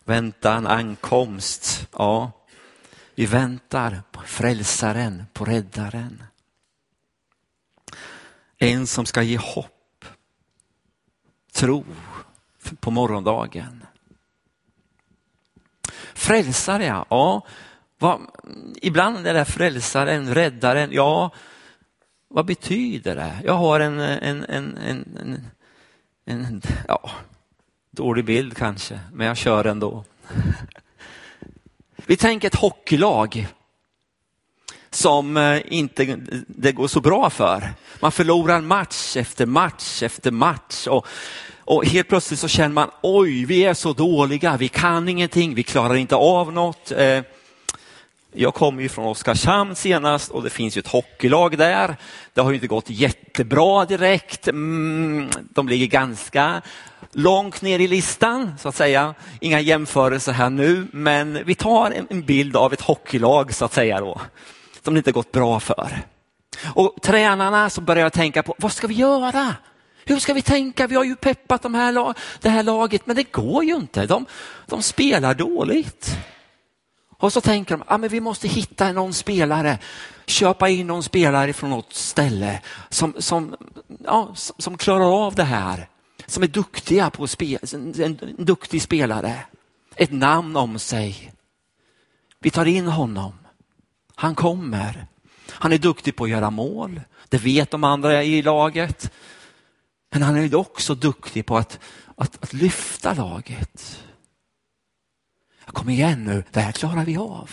Väntan, 0.03 0.67
ankomst, 0.67 1.87
ja. 1.91 2.31
Vi 3.15 3.25
väntar 3.25 4.03
på 4.11 4.21
frälsaren, 4.21 5.23
på 5.33 5.45
räddaren. 5.45 6.23
En 8.57 8.87
som 8.87 9.05
ska 9.05 9.21
ge 9.21 9.37
hopp, 9.37 9.80
tro 11.61 11.83
på 12.79 12.91
morgondagen. 12.91 13.85
Frälsare, 16.13 16.85
ja. 16.85 17.05
ja 17.09 17.45
vad, 17.99 18.21
ibland 18.81 19.27
är 19.27 19.33
det 19.33 19.45
frälsaren, 19.45 20.33
räddaren, 20.33 20.89
ja, 20.91 21.31
vad 22.27 22.45
betyder 22.45 23.15
det? 23.15 23.41
Jag 23.43 23.53
har 23.53 23.79
en, 23.79 23.99
en, 23.99 24.43
en, 24.43 24.77
en, 24.77 25.05
en, 25.05 25.45
en 26.25 26.61
ja, 26.87 27.11
dålig 27.91 28.25
bild 28.25 28.57
kanske, 28.57 28.99
men 29.13 29.27
jag 29.27 29.37
kör 29.37 29.65
ändå. 29.65 30.03
Vi 32.05 32.17
tänker 32.17 32.47
ett 32.47 32.55
hockeylag 32.55 33.47
som 34.91 35.37
eh, 35.37 35.61
inte 35.65 36.17
det 36.47 36.71
går 36.71 36.87
så 36.87 37.01
bra 37.01 37.29
för. 37.29 37.73
Man 37.99 38.11
förlorar 38.11 38.61
match 38.61 39.17
efter 39.17 39.45
match 39.45 40.03
efter 40.03 40.31
match 40.31 40.87
och, 40.87 41.07
och 41.57 41.85
helt 41.85 42.07
plötsligt 42.07 42.39
så 42.39 42.47
känner 42.47 42.73
man 42.73 42.89
oj, 43.01 43.45
vi 43.45 43.63
är 43.63 43.73
så 43.73 43.93
dåliga, 43.93 44.57
vi 44.57 44.67
kan 44.67 45.09
ingenting, 45.09 45.55
vi 45.55 45.63
klarar 45.63 45.95
inte 45.95 46.15
av 46.15 46.53
något. 46.53 46.91
Eh, 46.91 47.21
jag 48.33 48.53
kommer 48.53 48.81
ju 48.81 48.89
från 48.89 49.05
Oskarshamn 49.05 49.75
senast 49.75 50.31
och 50.31 50.43
det 50.43 50.49
finns 50.49 50.77
ju 50.77 50.79
ett 50.79 50.87
hockeylag 50.87 51.57
där. 51.57 51.95
Det 52.33 52.41
har 52.41 52.49
ju 52.49 52.55
inte 52.55 52.67
gått 52.67 52.89
jättebra 52.89 53.85
direkt. 53.85 54.47
Mm, 54.47 55.29
de 55.49 55.69
ligger 55.69 55.87
ganska 55.87 56.61
långt 57.11 57.61
ner 57.61 57.79
i 57.79 57.87
listan 57.87 58.53
så 58.59 58.69
att 58.69 58.75
säga. 58.75 59.13
Inga 59.39 59.59
jämförelser 59.59 60.31
här 60.31 60.49
nu, 60.49 60.87
men 60.91 61.39
vi 61.45 61.55
tar 61.55 62.05
en 62.09 62.21
bild 62.21 62.55
av 62.55 62.73
ett 62.73 62.81
hockeylag 62.81 63.53
så 63.53 63.65
att 63.65 63.73
säga 63.73 63.99
då. 63.99 64.21
Som 64.83 64.93
det 64.93 64.97
inte 64.97 65.11
gått 65.11 65.31
bra 65.31 65.59
för. 65.59 66.05
Och 66.75 66.95
tränarna 67.01 67.69
så 67.69 67.81
börjar 67.81 68.03
jag 68.03 68.13
tänka 68.13 68.43
på, 68.43 68.55
vad 68.57 68.71
ska 68.71 68.87
vi 68.87 68.93
göra? 68.93 69.55
Hur 70.05 70.19
ska 70.19 70.33
vi 70.33 70.41
tänka? 70.41 70.87
Vi 70.87 70.95
har 70.95 71.03
ju 71.03 71.15
peppat 71.15 71.61
de 71.61 71.75
här, 71.75 72.13
det 72.41 72.49
här 72.49 72.63
laget, 72.63 73.05
men 73.05 73.15
det 73.15 73.31
går 73.31 73.63
ju 73.63 73.75
inte. 73.75 74.05
De, 74.05 74.25
de 74.65 74.83
spelar 74.83 75.33
dåligt. 75.33 76.17
Och 77.17 77.33
så 77.33 77.41
tänker 77.41 77.77
de, 77.77 77.83
ah, 77.87 77.97
men 77.97 78.09
vi 78.09 78.19
måste 78.19 78.47
hitta 78.47 78.91
någon 78.91 79.13
spelare, 79.13 79.79
köpa 80.25 80.69
in 80.69 80.87
någon 80.87 81.03
spelare 81.03 81.53
från 81.53 81.69
något 81.69 81.93
ställe 81.93 82.61
som, 82.89 83.13
som, 83.17 83.55
ja, 84.05 84.31
som, 84.35 84.55
som 84.59 84.77
klarar 84.77 85.25
av 85.25 85.35
det 85.35 85.43
här. 85.43 85.87
Som 86.25 86.43
är 86.43 86.47
duktiga 86.47 87.09
på 87.09 87.27
spe, 87.27 87.57
en, 87.73 88.01
en 88.01 88.35
duktig 88.37 88.81
spelare. 88.81 89.35
Ett 89.95 90.11
namn 90.11 90.57
om 90.57 90.79
sig. 90.79 91.33
Vi 92.39 92.49
tar 92.49 92.65
in 92.65 92.87
honom. 92.87 93.33
Han 94.21 94.35
kommer. 94.35 95.05
Han 95.49 95.73
är 95.73 95.77
duktig 95.77 96.15
på 96.15 96.23
att 96.23 96.29
göra 96.29 96.49
mål. 96.49 97.01
Det 97.29 97.37
vet 97.37 97.71
de 97.71 97.83
andra 97.83 98.23
i 98.23 98.41
laget. 98.41 99.11
Men 100.11 100.21
han 100.21 100.35
är 100.35 100.55
också 100.55 100.95
duktig 100.95 101.45
på 101.45 101.57
att, 101.57 101.79
att, 102.15 102.43
att 102.43 102.53
lyfta 102.53 103.13
laget. 103.13 104.03
Kom 105.65 105.89
igen 105.89 106.23
nu, 106.25 106.43
det 106.51 106.59
här 106.59 106.71
klarar 106.71 107.05
vi 107.05 107.17
av. 107.17 107.51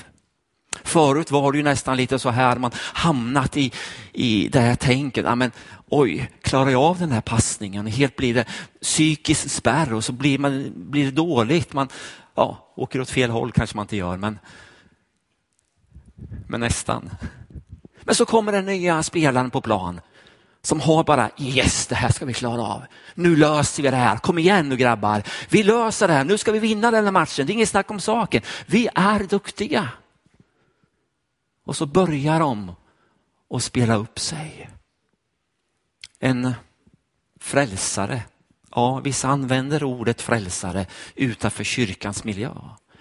Förut 0.85 1.31
var 1.31 1.53
det 1.53 1.59
ju 1.59 1.65
nästan 1.65 1.97
lite 1.97 2.19
så 2.19 2.31
här, 2.31 2.57
man 2.57 2.71
hamnat 2.75 3.57
i, 3.57 3.73
i 4.13 4.49
det 4.49 4.61
här 4.61 4.77
tänket, 4.77 5.27
amen, 5.27 5.51
oj, 5.89 6.31
klarar 6.43 6.71
jag 6.71 6.83
av 6.83 6.99
den 6.99 7.13
här 7.13 7.21
passningen? 7.21 7.87
Helt 7.87 8.17
blir 8.17 8.35
det 8.35 8.45
psykisk 8.83 9.51
spärr 9.51 9.93
och 9.93 10.05
så 10.05 10.13
blir, 10.13 10.39
man, 10.39 10.73
blir 10.75 11.05
det 11.05 11.11
dåligt. 11.11 11.73
Man 11.73 11.89
ja, 12.35 12.73
åker 12.77 13.01
åt 13.01 13.11
fel 13.11 13.31
håll 13.31 13.53
kanske 13.53 13.77
man 13.77 13.85
inte 13.85 13.97
gör, 13.97 14.17
men, 14.17 14.39
men 16.49 16.61
nästan. 16.61 17.11
Men 18.03 18.15
så 18.15 18.27
kommer 18.27 18.53
den 18.53 18.67
nya 18.67 19.03
spelaren 19.03 19.51
på 19.51 19.61
plan 19.61 20.01
som 20.63 20.81
har 20.81 21.05
bara 21.05 21.31
yes, 21.39 21.87
det 21.87 21.95
här 21.95 22.13
ska 22.13 22.25
vi 22.25 22.35
klara 22.35 22.63
av. 22.63 22.83
Nu 23.15 23.37
löser 23.37 23.83
vi 23.83 23.91
det 23.91 23.97
här. 23.97 24.17
Kom 24.17 24.39
igen 24.39 24.69
nu 24.69 24.77
grabbar. 24.77 25.23
Vi 25.49 25.63
löser 25.63 26.09
det 26.09 26.15
här. 26.15 26.25
Nu 26.25 26.39
ska 26.39 26.53
vi 26.53 26.59
vinna 26.59 26.91
den 26.91 27.05
här 27.05 27.13
matchen. 27.13 27.47
Det 27.47 27.53
är 27.53 27.55
inget 27.55 27.69
snack 27.69 27.91
om 27.91 28.01
saken. 28.01 28.43
Vi 28.67 28.89
är 28.95 29.21
duktiga. 29.21 29.89
Och 31.65 31.77
så 31.77 31.87
börjar 31.87 32.41
de 32.41 32.73
att 33.55 33.63
spela 33.63 33.95
upp 33.95 34.19
sig. 34.19 34.71
En 36.19 36.55
frälsare. 37.41 38.23
Ja, 38.71 39.01
vissa 39.01 39.29
använder 39.29 39.85
ordet 39.85 40.23
frälsare 40.23 40.87
utanför 41.15 41.65
kyrkans 41.65 42.25
miljö. 42.25 42.55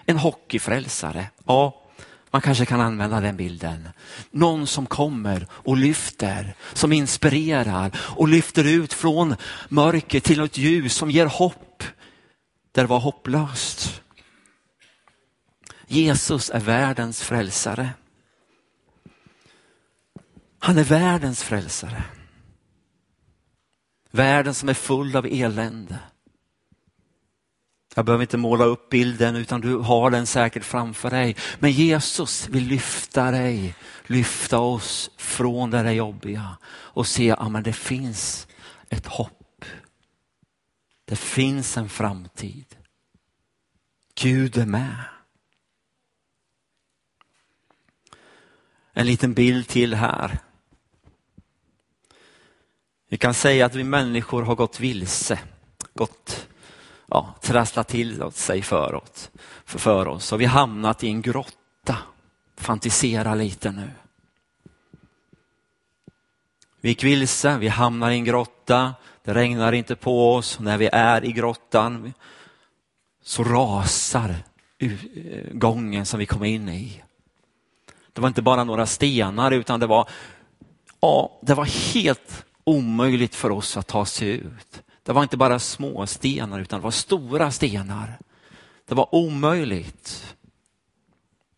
En 0.06 0.18
hockeyfrälsare. 0.18 1.26
Ja, 1.46 1.82
man 2.30 2.42
kanske 2.42 2.66
kan 2.66 2.80
använda 2.80 3.20
den 3.20 3.36
bilden. 3.36 3.88
Någon 4.30 4.66
som 4.66 4.86
kommer 4.86 5.46
och 5.50 5.76
lyfter, 5.76 6.54
som 6.72 6.92
inspirerar 6.92 7.98
och 7.98 8.28
lyfter 8.28 8.64
ut 8.64 8.92
från 8.92 9.36
mörker 9.68 10.20
till 10.20 10.38
något 10.38 10.58
ljus 10.58 10.94
som 10.94 11.10
ger 11.10 11.26
hopp 11.26 11.84
där 12.72 12.82
det 12.82 12.88
var 12.88 13.00
hopplöst. 13.00 14.02
Jesus 15.86 16.50
är 16.50 16.60
världens 16.60 17.22
frälsare. 17.22 17.90
Han 20.58 20.78
är 20.78 20.84
världens 20.84 21.42
frälsare. 21.42 22.04
Världen 24.10 24.54
som 24.54 24.68
är 24.68 24.74
full 24.74 25.16
av 25.16 25.26
elände. 25.26 25.98
Jag 27.98 28.04
behöver 28.04 28.22
inte 28.22 28.36
måla 28.36 28.64
upp 28.64 28.88
bilden 28.90 29.36
utan 29.36 29.60
du 29.60 29.76
har 29.76 30.10
den 30.10 30.26
säkert 30.26 30.64
framför 30.64 31.10
dig. 31.10 31.36
Men 31.58 31.72
Jesus 31.72 32.48
vill 32.48 32.66
lyfta 32.66 33.30
dig, 33.30 33.74
lyfta 34.06 34.58
oss 34.58 35.10
från 35.16 35.70
det 35.70 35.82
där 35.82 35.90
jobbiga 35.90 36.56
och 36.66 37.06
se 37.06 37.30
att 37.30 37.52
ja, 37.52 37.60
det 37.60 37.72
finns 37.72 38.48
ett 38.88 39.06
hopp. 39.06 39.64
Det 41.04 41.16
finns 41.16 41.76
en 41.76 41.88
framtid. 41.88 42.64
Gud 44.14 44.56
är 44.56 44.66
med. 44.66 45.04
En 48.92 49.06
liten 49.06 49.34
bild 49.34 49.68
till 49.68 49.94
här. 49.94 50.38
Vi 53.08 53.16
kan 53.16 53.34
säga 53.34 53.66
att 53.66 53.74
vi 53.74 53.84
människor 53.84 54.42
har 54.42 54.54
gått 54.54 54.80
vilse, 54.80 55.38
gått 55.94 56.48
ja, 57.08 57.34
trasslat 57.40 57.88
till 57.88 58.22
sig 58.32 58.62
för 58.62 58.94
oss, 58.94 59.30
för 59.64 60.08
oss 60.08 60.24
Så 60.24 60.36
vi 60.36 60.44
hamnat 60.44 61.04
i 61.04 61.08
en 61.08 61.22
grotta. 61.22 61.96
Fantisera 62.56 63.34
lite 63.34 63.70
nu. 63.70 63.90
Vi 66.80 66.88
gick 66.88 67.04
vilse, 67.04 67.58
vi 67.58 67.68
hamnar 67.68 68.10
i 68.10 68.14
en 68.14 68.24
grotta, 68.24 68.94
det 69.24 69.34
regnar 69.34 69.72
inte 69.72 69.96
på 69.96 70.34
oss. 70.34 70.60
När 70.60 70.78
vi 70.78 70.88
är 70.92 71.24
i 71.24 71.32
grottan 71.32 72.12
så 73.22 73.44
rasar 73.44 74.34
gången 75.52 76.06
som 76.06 76.18
vi 76.18 76.26
kom 76.26 76.44
in 76.44 76.68
i. 76.68 77.02
Det 78.12 78.20
var 78.20 78.28
inte 78.28 78.42
bara 78.42 78.64
några 78.64 78.86
stenar 78.86 79.50
utan 79.50 79.80
det 79.80 79.86
var, 79.86 80.08
ja, 81.00 81.40
det 81.42 81.54
var 81.54 81.64
helt 81.94 82.44
omöjligt 82.64 83.34
för 83.34 83.50
oss 83.50 83.76
att 83.76 83.86
ta 83.86 84.04
sig 84.04 84.28
ut. 84.28 84.82
Det 85.08 85.14
var 85.14 85.22
inte 85.22 85.36
bara 85.36 85.58
små 85.58 86.06
stenar 86.06 86.60
utan 86.60 86.80
det 86.80 86.84
var 86.84 86.90
stora 86.90 87.50
stenar. 87.50 88.18
Det 88.84 88.94
var 88.94 89.14
omöjligt. 89.14 90.36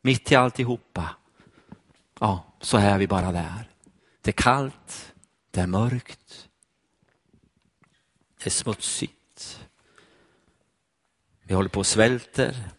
Mitt 0.01 0.33
i 0.33 0.35
alltihopa, 0.35 1.17
ja, 2.21 2.45
så 2.61 2.77
är 2.77 2.99
vi 2.99 3.07
bara 3.07 3.33
där. 3.33 3.71
Det 4.21 4.31
är 4.31 4.33
kallt, 4.33 5.15
det 5.51 5.61
är 5.61 5.67
mörkt, 5.67 6.49
det 8.39 8.47
är 8.47 8.51
smutsigt. 8.51 9.61
Vi 11.43 11.55
håller 11.55 11.69
på 11.69 11.81
och 11.81 11.87
svälter, 11.87 12.71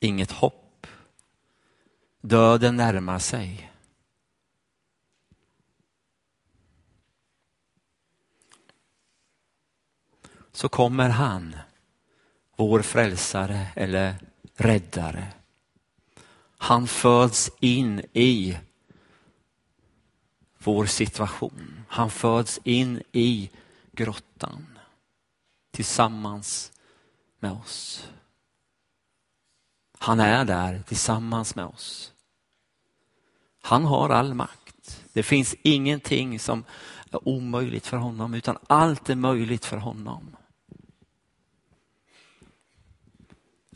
inget 0.00 0.30
hopp. 0.30 0.86
Döden 2.20 2.76
närmar 2.76 3.18
sig. 3.18 3.72
Så 10.64 10.68
kommer 10.68 11.08
han, 11.08 11.56
vår 12.56 12.82
frälsare 12.82 13.66
eller 13.76 14.14
räddare. 14.56 15.26
Han 16.58 16.86
föds 16.86 17.50
in 17.60 18.02
i 18.12 18.58
vår 20.58 20.86
situation. 20.86 21.84
Han 21.88 22.10
föds 22.10 22.60
in 22.64 23.02
i 23.12 23.50
grottan 23.92 24.78
tillsammans 25.70 26.72
med 27.40 27.52
oss. 27.52 28.08
Han 29.98 30.20
är 30.20 30.44
där 30.44 30.82
tillsammans 30.86 31.54
med 31.54 31.64
oss. 31.64 32.12
Han 33.62 33.84
har 33.84 34.10
all 34.10 34.34
makt. 34.34 35.04
Det 35.12 35.22
finns 35.22 35.54
ingenting 35.62 36.38
som 36.38 36.64
är 37.10 37.28
omöjligt 37.28 37.86
för 37.86 37.96
honom 37.96 38.34
utan 38.34 38.58
allt 38.66 39.10
är 39.10 39.14
möjligt 39.14 39.64
för 39.64 39.76
honom. 39.76 40.36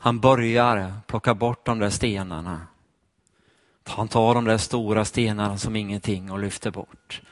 Han 0.00 0.20
börjar 0.20 0.92
plocka 1.06 1.34
bort 1.34 1.66
de 1.66 1.78
där 1.78 1.90
stenarna. 1.90 2.66
Han 3.84 4.08
tar 4.08 4.34
de 4.34 4.44
där 4.44 4.58
stora 4.58 5.04
stenarna 5.04 5.58
som 5.58 5.76
ingenting 5.76 6.30
och 6.30 6.38
lyfter 6.38 6.70
bort. 6.70 7.22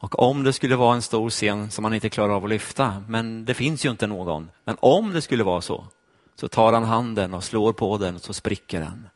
Och 0.00 0.18
om 0.18 0.44
det 0.44 0.52
skulle 0.52 0.76
vara 0.76 0.94
en 0.94 1.02
stor 1.02 1.30
sten 1.30 1.70
som 1.70 1.84
han 1.84 1.94
inte 1.94 2.08
klarar 2.08 2.34
av 2.34 2.44
att 2.44 2.50
lyfta, 2.50 3.02
men 3.08 3.44
det 3.44 3.54
finns 3.54 3.84
ju 3.84 3.90
inte 3.90 4.06
någon, 4.06 4.50
men 4.64 4.76
om 4.80 5.12
det 5.12 5.22
skulle 5.22 5.44
vara 5.44 5.60
så, 5.60 5.86
så 6.36 6.48
tar 6.48 6.72
han 6.72 6.84
handen 6.84 7.34
och 7.34 7.44
slår 7.44 7.72
på 7.72 7.98
den 7.98 8.14
och 8.14 8.20
så 8.22 8.32
spricker 8.32 8.80
den. 8.80 9.08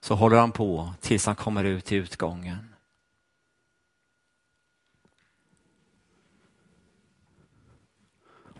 Så 0.00 0.14
håller 0.14 0.36
han 0.36 0.52
på 0.52 0.92
tills 1.00 1.26
han 1.26 1.36
kommer 1.36 1.64
ut 1.64 1.84
till 1.84 1.98
utgången. 1.98 2.75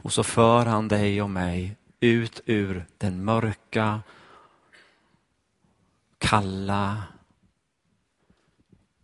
Och 0.02 0.12
så 0.12 0.24
för 0.24 0.66
han 0.66 0.88
dig 0.88 1.22
och 1.22 1.30
mig 1.30 1.76
ut 2.00 2.40
ur 2.46 2.86
den 2.98 3.24
mörka, 3.24 4.02
kalla 6.18 7.02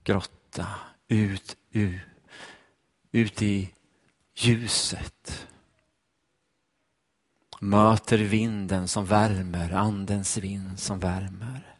grotta, 0.04 0.66
ut, 1.08 1.56
ut, 1.70 2.00
ut 3.12 3.42
i 3.42 3.74
ljuset. 4.34 5.48
Möter 7.60 8.18
vinden 8.18 8.88
som 8.88 9.04
värmer, 9.04 9.72
andens 9.72 10.36
vind 10.36 10.80
som 10.80 10.98
värmer. 10.98 11.76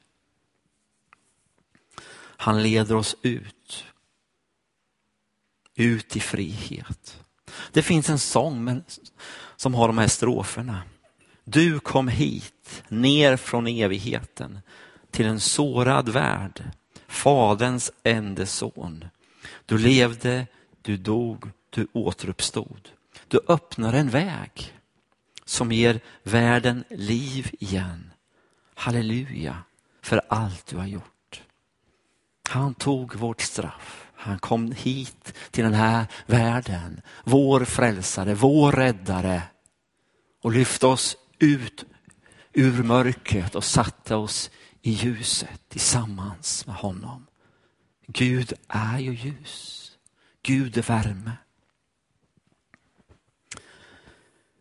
Han 2.37 2.63
leder 2.63 2.95
oss 2.95 3.17
ut. 3.23 3.85
Ut 5.75 6.17
i 6.17 6.21
frihet. 6.21 7.22
Det 7.73 7.83
finns 7.83 8.11
en 8.11 8.19
sång 8.19 8.83
som 9.57 9.75
har 9.75 9.87
de 9.87 9.99
här 9.99 10.09
stroferna. 10.09 10.83
Du 11.45 11.81
kom 11.81 12.09
hit, 12.09 12.83
ner 12.89 13.37
från 13.37 13.67
evigheten 13.67 14.59
till 15.11 15.27
en 15.27 15.41
sårad 15.41 16.09
värld, 16.09 16.63
Faderns 17.07 17.93
enda 18.03 18.47
son. 18.47 19.05
Du 19.67 19.79
levde, 19.79 20.47
du 20.83 20.97
dog, 20.97 21.51
du 21.71 21.87
återuppstod. 21.93 22.89
Du 23.29 23.41
öppnar 23.49 23.93
en 23.93 24.11
väg 24.11 24.75
som 25.45 25.73
ger 25.73 26.01
världen 26.23 26.85
liv 26.91 27.51
igen. 27.61 28.13
Halleluja 28.75 29.59
för 30.03 30.21
allt 30.29 30.67
du 30.67 30.77
har 30.77 30.87
gjort. 30.87 31.43
Han 32.49 32.75
tog 32.75 33.15
vårt 33.17 33.41
straff. 33.41 34.07
Han 34.23 34.39
kom 34.39 34.73
hit 34.73 35.35
till 35.51 35.65
den 35.65 35.75
här 35.75 36.07
världen, 36.27 37.01
vår 37.25 37.65
frälsare, 37.65 38.35
vår 38.35 38.73
räddare 38.73 39.43
och 40.43 40.53
lyfte 40.53 40.87
oss 40.87 41.17
ut 41.39 41.85
ur 42.53 42.83
mörkret 42.83 43.55
och 43.55 43.65
satte 43.65 44.15
oss 44.15 44.51
i 44.83 44.91
ljuset 44.91 45.69
tillsammans 45.69 46.67
med 46.67 46.77
honom. 46.77 47.27
Gud 48.07 48.53
är 48.69 48.99
ju 48.99 49.15
ljus. 49.15 49.91
Gud 50.43 50.79
är 50.79 50.83
värme. 50.83 51.33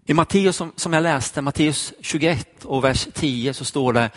I 0.06 0.14
Matteus 0.14 0.56
som, 0.56 0.74
som 0.76 0.94
jag 0.94 1.04
läste, 1.04 1.42
Matteus 1.42 1.94
21 2.02 2.66
och 2.66 2.84
vers 2.84 3.08
10 3.14 3.54
så 3.54 3.66
står 3.66 3.94
det 3.94 4.10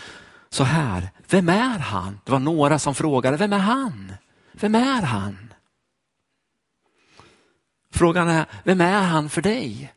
så 0.48 0.64
här. 0.64 1.10
Vem 1.28 1.48
är 1.48 1.78
han? 1.78 2.20
Det 2.24 2.32
var 2.32 2.38
några 2.38 2.78
som 2.78 2.94
frågade, 2.94 3.36
vem 3.36 3.52
är 3.52 3.58
han? 3.58 4.12
Vem 4.56 4.74
är 4.74 5.02
han? 5.02 5.54
Frågan 7.90 8.28
är, 8.28 8.46
vem 8.64 8.80
är 8.80 9.02
han 9.02 9.30
för 9.30 9.42
dig? 9.42 9.92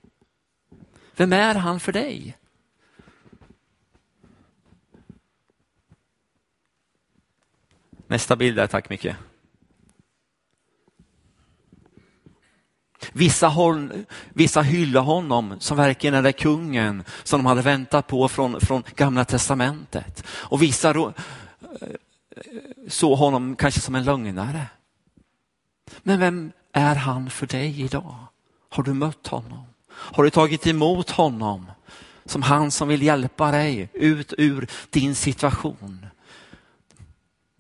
Vem 1.16 1.34
är 1.34 1.56
han 1.56 1.80
för 1.80 1.92
dig? 1.92 2.38
Nästa 8.08 8.36
bild 8.36 8.56
där, 8.56 8.68
tack 8.68 8.90
mycket. 8.90 9.16
Vissa, 13.14 13.48
håll, 13.48 14.06
vissa 14.30 14.62
hyllar 14.62 15.02
honom 15.02 15.56
som 15.60 15.78
verkligen 15.78 16.14
är 16.14 16.22
den 16.22 16.34
kungen 16.34 17.04
som 17.24 17.40
de 17.40 17.46
hade 17.46 17.62
väntat 17.62 18.08
på 18.08 18.28
från, 18.28 18.62
från 18.62 18.84
gamla 18.96 19.26
testamentet. 19.26 20.24
Och 20.28 20.62
vissa 20.62 20.94
såg 22.88 23.18
honom 23.18 23.56
kanske 23.56 23.82
som 23.82 23.96
en 23.96 24.04
lögnare. 24.04 24.66
Men 26.04 26.20
vem 26.20 26.52
är 26.74 26.96
han 26.96 27.30
för 27.30 27.48
dig 27.48 27.82
idag? 27.82 28.16
Har 28.70 28.84
du 28.84 28.94
mött 28.94 29.28
honom? 29.28 29.66
Har 29.90 30.24
du 30.24 30.30
tagit 30.30 30.68
emot 30.68 31.10
honom 31.10 31.72
som 32.26 32.42
han 32.42 32.72
som 32.72 32.88
vill 32.88 33.02
hjälpa 33.02 33.52
dig 33.52 33.90
ut 33.94 34.34
ur 34.38 34.68
din 34.90 35.16
situation? 35.16 36.06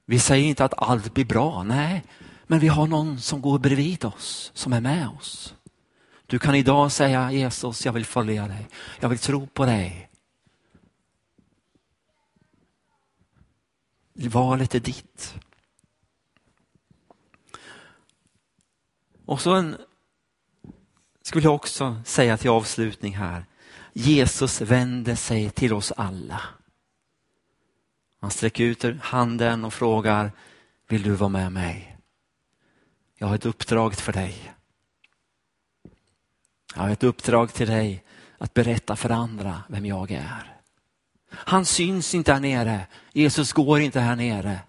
Vi 0.05 0.19
säger 0.19 0.47
inte 0.47 0.65
att 0.65 0.73
allt 0.77 1.13
blir 1.13 1.25
bra, 1.25 1.63
nej, 1.63 2.03
men 2.47 2.59
vi 2.59 2.67
har 2.67 2.87
någon 2.87 3.19
som 3.19 3.41
går 3.41 3.59
bredvid 3.59 4.05
oss, 4.05 4.51
som 4.53 4.73
är 4.73 4.81
med 4.81 5.09
oss. 5.19 5.53
Du 6.25 6.39
kan 6.39 6.55
idag 6.55 6.91
säga 6.91 7.31
Jesus, 7.31 7.85
jag 7.85 7.93
vill 7.93 8.05
följa 8.05 8.47
dig. 8.47 8.67
Jag 8.99 9.09
vill 9.09 9.19
tro 9.19 9.47
på 9.47 9.65
dig. 9.65 10.09
Valet 14.25 14.75
är 14.75 14.79
ditt. 14.79 15.35
Och 19.25 19.41
så 19.41 19.53
en, 19.53 19.77
skulle 21.21 21.43
jag 21.43 21.55
också 21.55 22.01
säga 22.05 22.37
till 22.37 22.49
avslutning 22.49 23.15
här. 23.15 23.45
Jesus 23.93 24.61
vänder 24.61 25.15
sig 25.15 25.49
till 25.49 25.73
oss 25.73 25.91
alla. 25.91 26.41
Han 28.19 28.31
sträcker 28.31 28.63
ut 28.63 28.85
handen 29.01 29.65
och 29.65 29.73
frågar, 29.73 30.31
vill 30.87 31.03
du 31.03 31.11
vara 31.11 31.29
med 31.29 31.51
mig? 31.51 31.97
Jag 33.17 33.27
har 33.27 33.35
ett 33.35 33.45
uppdrag 33.45 33.95
för 33.95 34.13
dig. 34.13 34.53
Jag 36.75 36.81
har 36.81 36.89
ett 36.89 37.03
uppdrag 37.03 37.53
till 37.53 37.67
dig 37.67 38.03
att 38.37 38.53
berätta 38.53 38.95
för 38.95 39.09
andra 39.09 39.63
vem 39.67 39.85
jag 39.85 40.11
är. 40.11 40.56
Han 41.29 41.65
syns 41.65 42.15
inte 42.15 42.33
här 42.33 42.39
nere. 42.39 42.87
Jesus 43.13 43.53
går 43.53 43.79
inte 43.79 43.99
här 43.99 44.15
nere. 44.15 44.59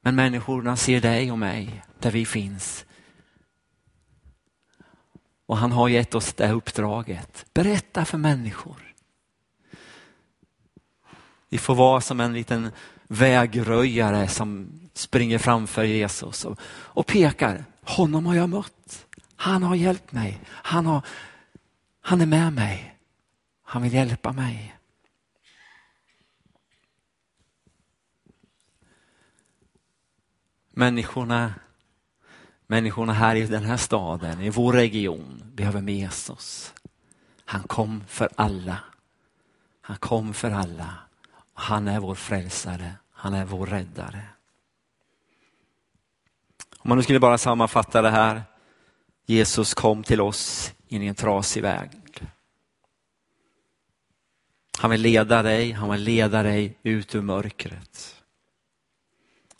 Men 0.00 0.14
människorna 0.14 0.76
ser 0.76 1.00
dig 1.00 1.32
och 1.32 1.38
mig 1.38 1.82
där 1.98 2.10
vi 2.10 2.26
finns. 2.26 2.84
Och 5.46 5.56
han 5.56 5.72
har 5.72 5.88
gett 5.88 6.14
oss 6.14 6.32
det 6.32 6.52
uppdraget. 6.52 7.46
Berätta 7.54 8.04
för 8.04 8.18
människor. 8.18 8.94
Vi 11.48 11.58
får 11.58 11.74
vara 11.74 12.00
som 12.00 12.20
en 12.20 12.32
liten 12.32 12.70
vägröjare 13.06 14.28
som 14.28 14.72
springer 14.94 15.38
framför 15.38 15.84
Jesus 15.84 16.44
och, 16.44 16.60
och 16.62 17.06
pekar. 17.06 17.64
Honom 17.82 18.26
har 18.26 18.34
jag 18.34 18.48
mött. 18.48 19.06
Han 19.36 19.62
har 19.62 19.74
hjälpt 19.74 20.12
mig. 20.12 20.40
Han, 20.48 20.86
har, 20.86 21.02
han 22.00 22.20
är 22.20 22.26
med 22.26 22.52
mig. 22.52 22.97
Han 23.70 23.82
vill 23.82 23.94
hjälpa 23.94 24.32
mig. 24.32 24.76
Människorna, 30.70 31.54
människorna 32.66 33.12
här 33.12 33.36
i 33.36 33.46
den 33.46 33.64
här 33.64 33.76
staden, 33.76 34.40
i 34.40 34.50
vår 34.50 34.72
region, 34.72 35.42
behöver 35.54 35.80
med 35.80 35.94
Jesus. 35.94 36.74
Han 37.44 37.62
kom 37.62 38.04
för 38.08 38.28
alla. 38.34 38.78
Han 39.80 39.96
kom 39.96 40.34
för 40.34 40.50
alla. 40.50 40.94
Han 41.54 41.88
är 41.88 42.00
vår 42.00 42.14
frälsare. 42.14 42.94
Han 43.12 43.34
är 43.34 43.44
vår 43.44 43.66
räddare. 43.66 44.22
Om 46.78 46.88
man 46.88 46.98
nu 46.98 47.02
skulle 47.02 47.20
bara 47.20 47.38
sammanfatta 47.38 48.02
det 48.02 48.10
här. 48.10 48.42
Jesus 49.26 49.74
kom 49.74 50.02
till 50.02 50.20
oss 50.20 50.72
in 50.86 51.02
i 51.02 51.06
en 51.06 51.14
trasig 51.14 51.62
väg. 51.62 51.90
Han 54.78 54.90
vill 54.90 55.00
leda 55.00 55.42
dig, 55.42 55.72
han 55.72 55.90
vill 55.90 56.02
leda 56.02 56.42
dig 56.42 56.78
ut 56.82 57.14
ur 57.14 57.22
mörkret. 57.22 58.22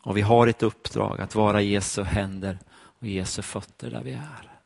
Och 0.03 0.17
vi 0.17 0.21
har 0.21 0.47
ett 0.47 0.63
uppdrag 0.63 1.21
att 1.21 1.35
vara 1.35 1.61
Jesu 1.61 2.03
händer 2.03 2.59
och 2.71 3.07
Jesu 3.07 3.43
fötter 3.43 3.91
där 3.91 4.03
vi 4.03 4.13
är. 4.13 4.59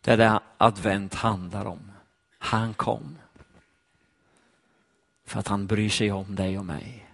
Det 0.00 0.12
är 0.12 0.16
det 0.16 0.40
advent 0.58 1.14
handlar 1.14 1.64
om. 1.64 1.92
Han 2.38 2.74
kom. 2.74 3.18
För 5.24 5.40
att 5.40 5.48
han 5.48 5.66
bryr 5.66 5.88
sig 5.88 6.12
om 6.12 6.34
dig 6.34 6.58
och 6.58 6.66
mig. 6.66 7.06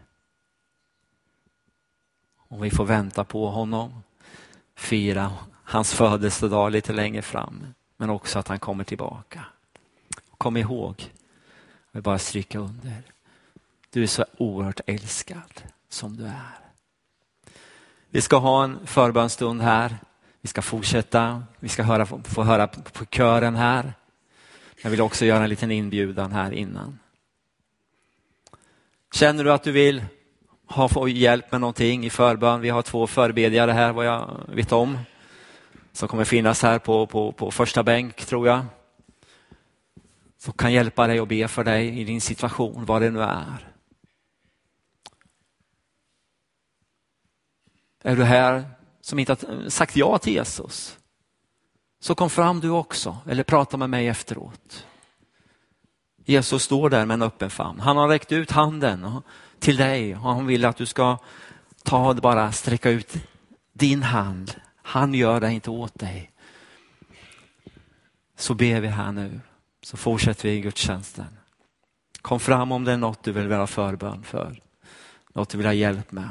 Och 2.36 2.64
vi 2.64 2.70
får 2.70 2.84
vänta 2.84 3.24
på 3.24 3.50
honom, 3.50 4.02
fira 4.74 5.32
hans 5.50 5.94
födelsedag 5.94 6.72
lite 6.72 6.92
längre 6.92 7.22
fram, 7.22 7.66
men 7.96 8.10
också 8.10 8.38
att 8.38 8.48
han 8.48 8.58
kommer 8.58 8.84
tillbaka. 8.84 9.44
Kom 10.44 10.56
ihåg, 10.56 10.94
jag 11.90 11.92
vill 11.92 12.02
bara 12.02 12.18
stryka 12.18 12.58
under, 12.58 13.02
du 13.90 14.02
är 14.02 14.06
så 14.06 14.24
oerhört 14.38 14.80
älskad 14.86 15.62
som 15.88 16.16
du 16.16 16.24
är. 16.24 16.58
Vi 18.08 18.20
ska 18.20 18.36
ha 18.36 18.64
en 18.64 18.86
förbönstund 18.86 19.62
här. 19.62 19.96
Vi 20.40 20.48
ska 20.48 20.62
fortsätta. 20.62 21.44
Vi 21.60 21.68
ska 21.68 21.82
höra, 21.82 22.06
få 22.06 22.42
höra 22.42 22.66
på 22.66 23.04
kören 23.04 23.56
här. 23.56 23.92
Jag 24.82 24.90
vill 24.90 25.00
också 25.00 25.24
göra 25.24 25.42
en 25.42 25.50
liten 25.50 25.70
inbjudan 25.70 26.32
här 26.32 26.52
innan. 26.52 26.98
Känner 29.14 29.44
du 29.44 29.52
att 29.52 29.62
du 29.62 29.72
vill 29.72 30.04
ha 30.66 30.88
få 30.88 31.08
hjälp 31.08 31.52
med 31.52 31.60
någonting 31.60 32.06
i 32.06 32.10
förbön? 32.10 32.60
Vi 32.60 32.68
har 32.68 32.82
två 32.82 33.06
förbedjare 33.06 33.72
här 33.72 33.92
vad 33.92 34.06
jag 34.06 34.40
vet 34.48 34.72
om 34.72 34.98
som 35.92 36.08
kommer 36.08 36.24
finnas 36.24 36.62
här 36.62 36.78
på, 36.78 37.06
på, 37.06 37.32
på 37.32 37.50
första 37.50 37.82
bänk 37.82 38.24
tror 38.24 38.46
jag. 38.46 38.64
Som 40.44 40.52
kan 40.52 40.72
hjälpa 40.72 41.06
dig 41.06 41.20
och 41.20 41.28
be 41.28 41.48
för 41.48 41.64
dig 41.64 42.00
i 42.00 42.04
din 42.04 42.20
situation, 42.20 42.84
vad 42.84 43.02
det 43.02 43.10
nu 43.10 43.22
är. 43.22 43.72
Är 48.02 48.16
du 48.16 48.24
här 48.24 48.64
som 49.00 49.18
inte 49.18 49.32
har 49.32 49.68
sagt 49.68 49.96
ja 49.96 50.18
till 50.18 50.32
Jesus? 50.32 50.98
Så 52.00 52.14
kom 52.14 52.30
fram 52.30 52.60
du 52.60 52.70
också 52.70 53.18
eller 53.28 53.42
prata 53.42 53.76
med 53.76 53.90
mig 53.90 54.08
efteråt. 54.08 54.86
Jesus 56.24 56.62
står 56.62 56.90
där 56.90 57.06
med 57.06 57.14
en 57.14 57.22
öppen 57.22 57.50
famn. 57.50 57.80
Han 57.80 57.96
har 57.96 58.08
räckt 58.08 58.32
ut 58.32 58.50
handen 58.50 59.22
till 59.58 59.76
dig 59.76 60.14
och 60.14 60.20
han 60.20 60.46
vill 60.46 60.64
att 60.64 60.76
du 60.76 60.86
ska 60.86 61.18
ta 61.82 62.14
bara 62.14 62.52
sträcka 62.52 62.90
ut 62.90 63.16
din 63.72 64.02
hand. 64.02 64.54
Han 64.82 65.14
gör 65.14 65.40
det 65.40 65.52
inte 65.52 65.70
åt 65.70 65.98
dig. 65.98 66.30
så 68.36 68.54
ber 68.54 68.80
vi 68.80 68.88
här 68.88 69.12
nu, 69.12 69.40
så 69.84 69.96
fortsätter 69.96 70.48
vi 70.48 70.54
i 70.54 70.60
gudstjänsten. 70.60 71.38
Kom 72.22 72.40
fram 72.40 72.72
om 72.72 72.84
det 72.84 72.92
är 72.92 72.96
något 72.96 73.22
du 73.22 73.32
vill 73.32 73.48
vara 73.48 73.66
förbön 73.66 74.22
för, 74.22 74.60
något 75.32 75.48
du 75.48 75.58
vill 75.58 75.66
ha 75.66 75.72
hjälp 75.72 76.12
med. 76.12 76.30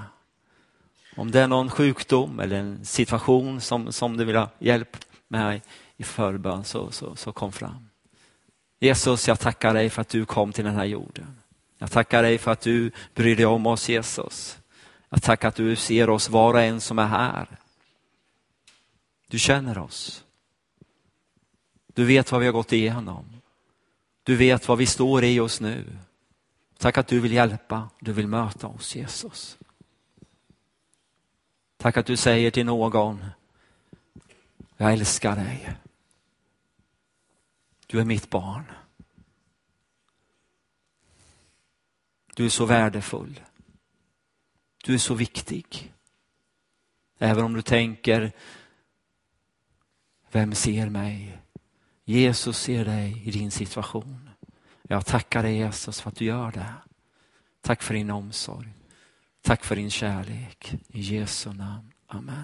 Om 1.16 1.32
det 1.32 1.42
är 1.42 1.48
någon 1.48 1.70
sjukdom 1.70 2.40
eller 2.40 2.60
en 2.60 2.86
situation 2.86 3.62
som, 3.62 3.92
som 3.92 4.18
du 4.18 4.26
vill 4.26 4.36
ha 4.36 4.50
hjälp 4.60 4.98
med 5.28 5.62
i 5.98 6.04
förbön, 6.04 6.64
så, 6.64 6.92
så, 6.92 7.16
så 7.16 7.32
kom 7.32 7.52
fram. 7.52 7.90
Jesus, 8.80 9.28
jag 9.28 9.40
tackar 9.40 9.74
dig 9.74 9.90
för 9.90 10.02
att 10.02 10.10
du 10.10 10.26
kom 10.26 10.54
till 10.54 10.66
den 10.66 10.76
här 10.76 10.86
jorden. 10.86 11.38
Jag 11.78 11.92
tackar 11.92 12.24
dig 12.24 12.38
för 12.38 12.52
att 12.52 12.62
du 12.62 12.92
bryr 13.14 13.36
dig 13.36 13.46
om 13.46 13.68
oss 13.68 13.90
Jesus. 13.90 14.58
Jag 15.10 15.24
tackar 15.24 15.48
att 15.48 15.56
du 15.56 15.76
ser 15.76 16.10
oss 16.10 16.30
var 16.30 16.54
och 16.54 16.62
en 16.62 16.82
som 16.82 17.00
är 17.00 17.08
här. 17.08 17.48
Du 19.28 19.40
känner 19.40 19.78
oss. 19.78 20.24
Du 21.94 22.06
vet 22.06 22.32
vad 22.32 22.42
vi 22.42 22.48
har 22.48 22.54
gått 22.54 22.74
igenom. 22.74 23.26
Du 24.24 24.36
vet 24.36 24.68
vad 24.68 24.78
vi 24.78 24.86
står 24.86 25.24
i 25.24 25.40
oss 25.40 25.62
nu. 25.62 25.98
Tack 26.78 26.98
att 26.98 27.08
du 27.08 27.20
vill 27.20 27.34
hjälpa, 27.34 27.90
du 28.00 28.14
vill 28.14 28.28
möta 28.28 28.68
oss 28.68 28.96
Jesus. 28.96 29.58
Tack 31.78 31.98
att 31.98 32.06
du 32.06 32.18
säger 32.18 32.52
till 32.52 32.66
någon, 32.66 33.26
jag 34.78 34.94
älskar 34.94 35.36
dig. 35.36 35.74
Du 37.88 38.00
är 38.00 38.06
mitt 38.06 38.30
barn. 38.30 38.72
Du 42.36 42.46
är 42.46 42.50
så 42.50 42.66
värdefull. 42.66 43.42
Du 44.84 44.94
är 44.94 44.98
så 44.98 45.14
viktig. 45.14 45.94
Även 47.18 47.44
om 47.44 47.54
du 47.54 47.62
tänker, 47.62 48.32
vem 50.32 50.56
ser 50.56 50.90
mig? 50.90 51.43
Jesus 52.06 52.58
ser 52.58 52.86
dig 52.86 53.22
i 53.26 53.32
din 53.32 53.52
situation. 53.52 54.30
Jag 54.82 55.06
tackar 55.06 55.44
dig 55.44 55.58
Jesus 55.58 56.02
för 56.02 56.10
att 56.10 56.16
du 56.16 56.26
gör 56.26 56.52
det. 56.52 56.74
Tack 57.62 57.82
för 57.82 57.94
din 57.94 58.10
omsorg. 58.10 58.74
Tack 59.42 59.64
för 59.64 59.76
din 59.76 59.92
kärlek. 59.92 60.74
I 60.88 61.02
Jesu 61.02 61.54
namn. 61.54 61.92
Amen. 62.08 62.44